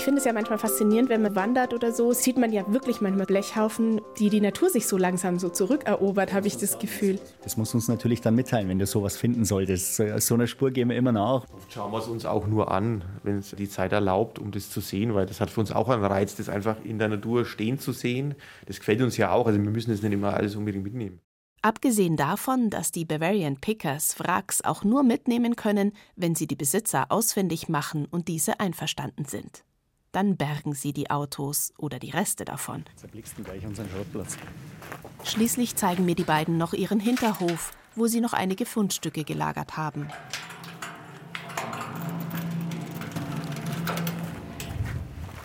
Ich 0.00 0.04
finde 0.04 0.20
es 0.20 0.24
ja 0.24 0.32
manchmal 0.32 0.58
faszinierend, 0.58 1.10
wenn 1.10 1.20
man 1.20 1.34
wandert 1.34 1.74
oder 1.74 1.92
so, 1.92 2.14
sieht 2.14 2.38
man 2.38 2.54
ja 2.54 2.64
wirklich 2.72 3.02
manchmal 3.02 3.26
Blechhaufen, 3.26 4.00
die 4.18 4.30
die 4.30 4.40
Natur 4.40 4.70
sich 4.70 4.86
so 4.86 4.96
langsam 4.96 5.38
so 5.38 5.50
zurückerobert, 5.50 6.32
habe 6.32 6.46
ich 6.46 6.56
das 6.56 6.78
Gefühl. 6.78 7.18
Das 7.42 7.58
muss 7.58 7.74
uns 7.74 7.86
natürlich 7.86 8.22
dann 8.22 8.34
mitteilen, 8.34 8.66
wenn 8.70 8.78
du 8.78 8.86
sowas 8.86 9.18
finden 9.18 9.44
solltest. 9.44 9.96
So 9.96 10.34
einer 10.34 10.46
Spur 10.46 10.70
gehen 10.70 10.88
wir 10.88 10.96
immer 10.96 11.12
nach. 11.12 11.44
Oft 11.54 11.70
schauen 11.70 11.92
wir 11.92 11.98
es 11.98 12.08
uns 12.08 12.24
auch 12.24 12.46
nur 12.46 12.70
an, 12.70 13.04
wenn 13.24 13.40
es 13.40 13.50
die 13.50 13.68
Zeit 13.68 13.92
erlaubt, 13.92 14.38
um 14.38 14.52
das 14.52 14.70
zu 14.70 14.80
sehen, 14.80 15.14
weil 15.14 15.26
das 15.26 15.38
hat 15.38 15.50
für 15.50 15.60
uns 15.60 15.70
auch 15.70 15.90
einen 15.90 16.02
Reiz, 16.02 16.34
das 16.34 16.48
einfach 16.48 16.76
in 16.82 16.98
der 16.98 17.08
Natur 17.08 17.44
stehen 17.44 17.78
zu 17.78 17.92
sehen. 17.92 18.36
Das 18.64 18.78
gefällt 18.78 19.02
uns 19.02 19.18
ja 19.18 19.32
auch, 19.32 19.46
also 19.46 19.62
wir 19.62 19.70
müssen 19.70 19.90
das 19.90 20.00
nicht 20.00 20.14
immer 20.14 20.32
alles 20.32 20.56
unbedingt 20.56 20.84
mitnehmen. 20.84 21.20
Abgesehen 21.60 22.16
davon, 22.16 22.70
dass 22.70 22.90
die 22.90 23.04
Bavarian 23.04 23.58
Pickers 23.58 24.18
Wracks 24.18 24.62
auch 24.62 24.82
nur 24.82 25.02
mitnehmen 25.02 25.56
können, 25.56 25.92
wenn 26.16 26.34
sie 26.34 26.46
die 26.46 26.56
Besitzer 26.56 27.12
ausfindig 27.12 27.68
machen 27.68 28.06
und 28.10 28.28
diese 28.28 28.60
einverstanden 28.60 29.26
sind. 29.26 29.62
Dann 30.12 30.36
bergen 30.36 30.74
sie 30.74 30.92
die 30.92 31.08
Autos 31.08 31.72
oder 31.78 32.00
die 32.00 32.10
Reste 32.10 32.44
davon. 32.44 32.84
Du 33.00 33.42
gleich 33.44 33.64
unseren 33.64 33.88
Schrottplatz. 33.90 34.36
Schließlich 35.22 35.76
zeigen 35.76 36.04
mir 36.04 36.16
die 36.16 36.24
beiden 36.24 36.58
noch 36.58 36.72
ihren 36.72 36.98
Hinterhof, 36.98 37.70
wo 37.94 38.08
sie 38.08 38.20
noch 38.20 38.32
einige 38.32 38.66
Fundstücke 38.66 39.22
gelagert 39.22 39.76
haben. 39.76 40.08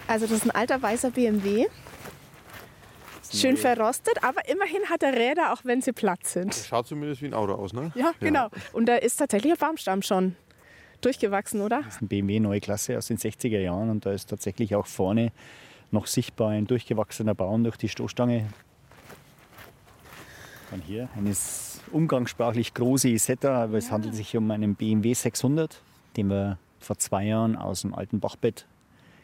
Also 0.08 0.26
das 0.26 0.38
ist 0.38 0.46
ein 0.46 0.52
alter 0.52 0.82
weißer 0.82 1.12
BMW. 1.12 1.68
Schön 3.32 3.58
verrostet, 3.58 4.24
aber 4.24 4.48
immerhin 4.48 4.90
hat 4.90 5.04
er 5.04 5.14
Räder, 5.14 5.52
auch 5.54 5.66
wenn 5.66 5.82
sie 5.82 5.92
platt 5.92 6.26
sind. 6.26 6.50
Das 6.50 6.68
schaut 6.68 6.88
zumindest 6.88 7.22
wie 7.22 7.26
ein 7.26 7.34
Auto 7.34 7.54
aus, 7.54 7.74
ne? 7.74 7.92
Ja, 7.96 8.14
genau. 8.20 8.50
Und 8.72 8.86
da 8.88 8.96
ist 8.96 9.18
tatsächlich 9.18 9.52
ein 9.52 9.58
Baumstamm 9.60 10.02
schon 10.02 10.36
durchgewachsen, 11.02 11.62
oder? 11.62 11.82
Das 11.84 11.96
ist 11.96 12.02
ein 12.02 12.08
BMW 12.08 12.40
neue 12.40 12.60
Klasse 12.60 12.98
aus 12.98 13.08
den 13.08 13.18
60er 13.18 13.60
Jahren 13.60 13.90
und 13.90 14.06
da 14.06 14.12
ist 14.12 14.30
tatsächlich 14.30 14.76
auch 14.76 14.88
vorne 14.88 15.32
noch 15.92 16.08
sichtbar 16.08 16.50
ein 16.50 16.68
durchgewachsener 16.68 17.36
Baum 17.36 17.64
durch 17.64 17.78
die 17.78 17.90
Stoßstange. 17.90 18.48
Dann 20.72 20.82
hier 20.82 21.10
eines 21.16 21.82
umgangssprachlich 21.92 22.74
große 22.74 23.10
Isetta, 23.10 23.64
aber 23.64 23.78
es 23.78 23.92
handelt 23.92 24.16
sich 24.16 24.36
um 24.36 24.50
einen 24.52 24.76
BMW 24.76 25.14
600, 25.14 25.82
den 26.18 26.30
wir 26.30 26.58
vor 26.80 26.98
zwei 26.98 27.26
Jahren 27.26 27.56
aus 27.56 27.82
dem 27.82 27.94
alten 27.94 28.20
Bachbett 28.20 28.66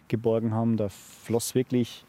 geborgen 0.08 0.54
haben. 0.54 0.78
Da 0.78 0.90
floss 0.90 1.56
wirklich 1.56 2.06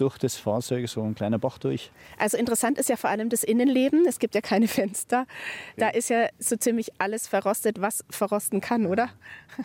durch 0.00 0.18
das 0.18 0.36
Fahrzeug 0.36 0.88
so 0.88 1.02
ein 1.02 1.14
kleiner 1.14 1.38
Bach 1.38 1.58
durch. 1.58 1.90
Also 2.18 2.36
interessant 2.36 2.78
ist 2.78 2.88
ja 2.88 2.96
vor 2.96 3.10
allem 3.10 3.28
das 3.28 3.44
Innenleben. 3.44 4.06
Es 4.06 4.18
gibt 4.18 4.34
ja 4.34 4.40
keine 4.40 4.68
Fenster. 4.68 5.26
Da 5.76 5.88
ist 5.88 6.08
ja 6.08 6.28
so 6.38 6.56
ziemlich 6.56 6.92
alles 6.98 7.28
verrostet, 7.28 7.80
was 7.80 8.04
verrosten 8.10 8.60
kann, 8.60 8.86
oder? 8.86 9.10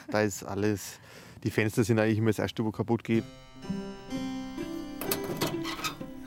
Da 0.09 0.21
ist 0.21 0.43
alles. 0.43 0.99
Die 1.43 1.51
Fenster 1.51 1.84
sind 1.84 1.99
eigentlich 1.99 2.17
immer 2.17 2.29
das 2.29 2.39
Erste, 2.39 2.63
wo 2.65 2.71
kaputt 2.71 3.03
geht. 3.03 3.23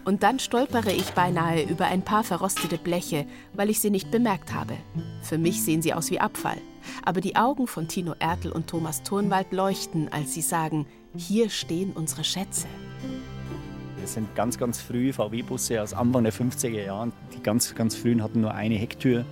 Und 0.05 0.23
dann 0.23 0.39
stolpere 0.39 0.93
ich 0.93 1.11
beinahe 1.15 1.65
über 1.65 1.87
ein 1.87 2.03
paar 2.03 2.23
verrostete 2.23 2.79
Bleche, 2.79 3.27
weil 3.55 3.71
ich 3.71 3.81
sie 3.81 3.91
nicht 3.91 4.13
bemerkt 4.13 4.55
habe. 4.55 4.77
Für 5.21 5.37
mich 5.37 5.65
sehen 5.65 5.83
sie 5.83 5.95
aus 5.95 6.13
wie 6.13 6.21
Abfall. 6.21 6.59
Aber 7.05 7.21
die 7.21 7.35
Augen 7.35 7.67
von 7.67 7.89
Tino 7.89 8.15
Ertel 8.21 8.53
und 8.53 8.69
Thomas 8.69 9.03
Turnwald 9.03 9.53
leuchten, 9.53 10.09
als 10.13 10.33
sie 10.33 10.43
sagen, 10.43 10.87
hier 11.17 11.51
stehen 11.51 11.93
unsere 11.93 12.23
Schätze. 12.23 12.69
Das 14.07 14.15
sind 14.15 14.37
ganz, 14.37 14.57
ganz 14.57 14.81
frühe 14.81 15.13
VW-Busse 15.13 15.83
aus 15.83 15.93
Anfang 15.93 16.23
der 16.23 16.33
50er 16.33 16.69
Jahren. 16.69 17.13
Die 17.35 17.43
ganz, 17.43 17.75
ganz 17.75 17.97
frühen 17.97 18.23
hatten 18.23 18.41
nur 18.41 18.55
eine 18.55 18.77
Hecktür. 18.77 19.25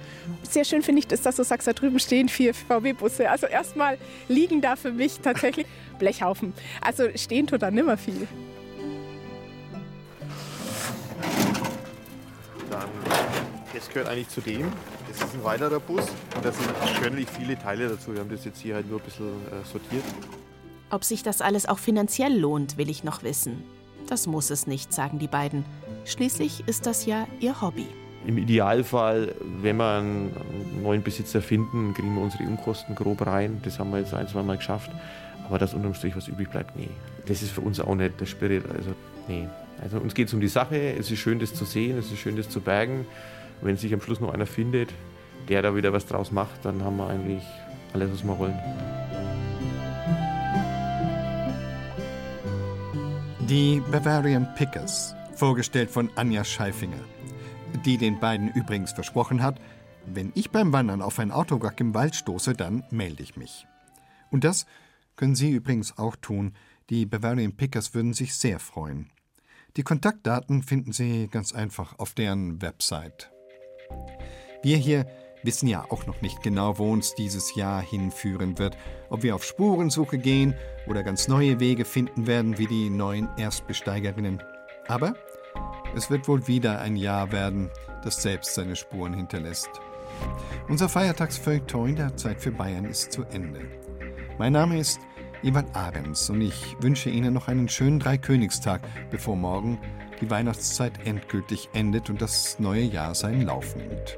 Sehr 0.43 0.65
schön 0.65 0.83
finde 0.83 0.99
ich, 0.99 1.07
dass, 1.07 1.23
dass 1.23 1.37
du 1.37 1.45
sagst, 1.45 1.69
da 1.69 1.73
drüben 1.73 2.01
stehen 2.01 2.29
vier 2.29 2.53
VW-Busse. 2.55 3.31
Also 3.31 3.47
erstmal 3.47 3.99
liegen 4.27 4.61
da 4.61 4.75
für 4.75 4.91
mich 4.91 5.21
tatsächlich 5.21 5.69
Blechhaufen. 6.01 6.55
Also 6.81 7.05
stehen 7.15 7.47
tut 7.47 7.63
da 7.63 7.71
nimmer 7.71 7.97
viel. 7.97 8.27
Dann, 12.69 12.89
das 13.73 13.89
gehört 13.91 14.09
eigentlich 14.09 14.29
zu 14.29 14.41
dem. 14.41 14.73
Das 15.07 15.19
ist 15.19 15.35
ein 15.35 15.45
weiterer 15.45 15.79
Bus 15.79 16.09
und 16.35 16.45
da 16.45 16.51
sind 16.51 16.69
gehören 17.01 17.25
viele 17.29 17.57
Teile 17.57 17.91
dazu. 17.91 18.13
Wir 18.13 18.19
haben 18.19 18.31
das 18.31 18.45
jetzt 18.45 18.61
hier 18.61 18.75
halt 18.75 18.91
nur 18.91 18.99
ein 18.99 19.05
bisschen 19.05 19.29
äh, 19.29 19.65
sortiert. 19.71 20.03
Ob 20.91 21.05
sich 21.05 21.23
das 21.23 21.43
alles 21.43 21.67
auch 21.67 21.79
finanziell 21.79 22.37
lohnt, 22.37 22.77
will 22.77 22.91
ich 22.91 23.05
noch 23.05 23.23
wissen. 23.23 23.63
Das 24.09 24.27
muss 24.27 24.51
es 24.51 24.67
nicht, 24.67 24.93
sagen 24.93 25.19
die 25.19 25.29
beiden. 25.29 25.65
Schließlich 26.05 26.65
ist 26.67 26.87
das 26.87 27.07
ja 27.07 27.27
ihr 27.41 27.61
Hobby. 27.61 27.87
Im 28.27 28.39
Idealfall, 28.39 29.35
wenn 29.61 29.77
wir 29.77 29.99
einen 29.99 30.83
neuen 30.83 31.03
Besitzer 31.03 31.43
finden, 31.43 31.95
kriegen 31.95 32.15
wir 32.15 32.23
unsere 32.23 32.45
Unkosten 32.45 32.95
grob 32.95 33.27
rein. 33.27 33.61
Das 33.65 33.79
haben 33.79 33.91
wir 33.91 33.99
jetzt 33.99 34.15
ein, 34.15 34.29
zwei 34.29 34.43
Mal 34.43 34.57
geschafft. 34.57 34.91
Aber 35.47 35.59
dass 35.59 35.75
unterm 35.75 35.95
Strich 35.95 36.17
was 36.17 36.29
übrig 36.29 36.51
bleibt, 36.51 36.77
nee. 36.77 36.89
Das 37.27 37.43
ist 37.43 37.51
für 37.51 37.61
uns 37.61 37.81
auch 37.81 37.95
nicht 37.95 38.19
der 38.21 38.27
Spirit. 38.27 38.65
Also, 38.71 38.95
nee. 39.29 39.49
Also 39.83 39.99
uns 39.99 40.15
geht 40.15 40.29
es 40.29 40.35
um 40.35 40.41
die 40.41 40.49
Sache. 40.49 40.95
Es 40.99 41.11
ist 41.11 41.19
schön, 41.19 41.39
das 41.39 41.55
zu 41.55 41.65
sehen. 41.65 41.99
Es 41.99 42.11
ist 42.11 42.19
schön, 42.19 42.37
das 42.37 42.49
zu 42.49 42.61
bergen. 42.61 43.07
Wenn 43.61 43.77
sich 43.77 43.93
am 43.93 44.01
Schluss 44.01 44.21
noch 44.21 44.33
einer 44.33 44.47
findet, 44.47 44.91
der 45.49 45.63
da 45.63 45.75
wieder 45.77 45.93
was 45.93 46.07
draus 46.07 46.33
macht, 46.33 46.65
dann 46.65 46.83
haben 46.83 46.97
wir 46.97 47.09
eigentlich 47.09 47.43
alles, 47.93 48.11
was 48.11 48.25
wir 48.25 48.39
wollen. 48.39 49.04
Die 53.49 53.83
Bavarian 53.93 54.55
Pickers, 54.55 55.15
vorgestellt 55.35 55.91
von 55.91 56.09
Anja 56.17 56.45
Scheifinger, 56.45 57.05
die 57.85 57.99
den 57.99 58.19
beiden 58.19 58.49
übrigens 58.49 58.93
versprochen 58.93 59.43
hat, 59.43 59.61
wenn 60.07 60.33
ich 60.35 60.51
beim 60.51 60.73
Wandern 60.73 61.03
auf 61.03 61.19
ein 61.19 61.31
Autowrack 61.31 61.79
im 61.79 61.93
Wald 61.93 62.17
stoße, 62.17 62.55
dann 62.55 62.85
melde 62.91 63.23
ich 63.23 63.37
mich. 63.37 63.67
Und 64.31 64.45
das 64.45 64.65
können 65.17 65.35
Sie 65.35 65.51
übrigens 65.51 65.99
auch 65.99 66.17
tun. 66.17 66.55
Die 66.89 67.05
Bavarian 67.05 67.55
Pickers 67.55 67.93
würden 67.93 68.15
sich 68.15 68.35
sehr 68.35 68.59
freuen. 68.59 69.11
Die 69.77 69.83
Kontaktdaten 69.83 70.63
finden 70.63 70.93
Sie 70.93 71.29
ganz 71.29 71.53
einfach 71.53 71.99
auf 71.99 72.15
deren 72.15 72.63
Website. 72.63 73.31
Wir 74.63 74.79
hier 74.79 75.07
wissen 75.45 75.69
ja 75.69 75.85
auch 75.91 76.07
noch 76.07 76.21
nicht 76.23 76.43
genau, 76.43 76.79
wo 76.79 76.91
uns 76.91 77.15
dieses 77.15 77.55
Jahr 77.55 77.83
hinführen 77.83 78.59
wird, 78.59 78.77
ob 79.11 79.23
wir 79.23 79.35
auf 79.35 79.45
Spurensuche 79.45 80.19
gehen 80.19 80.55
oder 80.87 81.03
ganz 81.03 81.29
neue 81.29 81.61
Wege 81.61 81.85
finden 81.85 82.27
werden 82.27 82.59
wie 82.59 82.67
die 82.67 82.91
neuen 82.91 83.29
Erstbesteigerinnen. 83.37 84.43
Aber 84.89 85.15
es 85.95 86.11
wird 86.11 86.27
wohl 86.29 86.49
wieder 86.49 86.81
ein 86.81 86.97
Jahr 86.97 87.31
werden, 87.31 87.71
das 88.03 88.23
selbst 88.23 88.55
seine 88.55 88.77
Spuren 88.77 89.15
hinterlässt. 89.15 89.71
Unser 90.69 90.89
Feiertagsfeuilleton 90.89 91.97
der 91.97 92.17
Zeit 92.17 92.41
für 92.41 92.53
Bayern 92.53 92.85
ist 92.85 93.13
zu 93.13 93.25
Ende. 93.25 93.61
Mein 94.39 94.53
Name 94.53 94.79
ist 94.79 94.99
Ivan 95.43 95.67
Ahrens 95.75 96.31
und 96.31 96.41
ich 96.41 96.77
wünsche 96.81 97.11
Ihnen 97.11 97.35
noch 97.35 97.49
einen 97.49 97.69
schönen 97.69 98.01
Dreikönigstag, 98.01 98.81
bevor 99.11 99.37
morgen 99.37 99.79
die 100.21 100.31
Weihnachtszeit 100.31 101.07
endgültig 101.07 101.69
endet 101.75 102.09
und 102.09 102.23
das 102.23 102.59
neue 102.59 102.85
Jahr 102.85 103.15
seinen 103.15 103.43
Lauf 103.43 103.77
nimmt. 103.77 104.17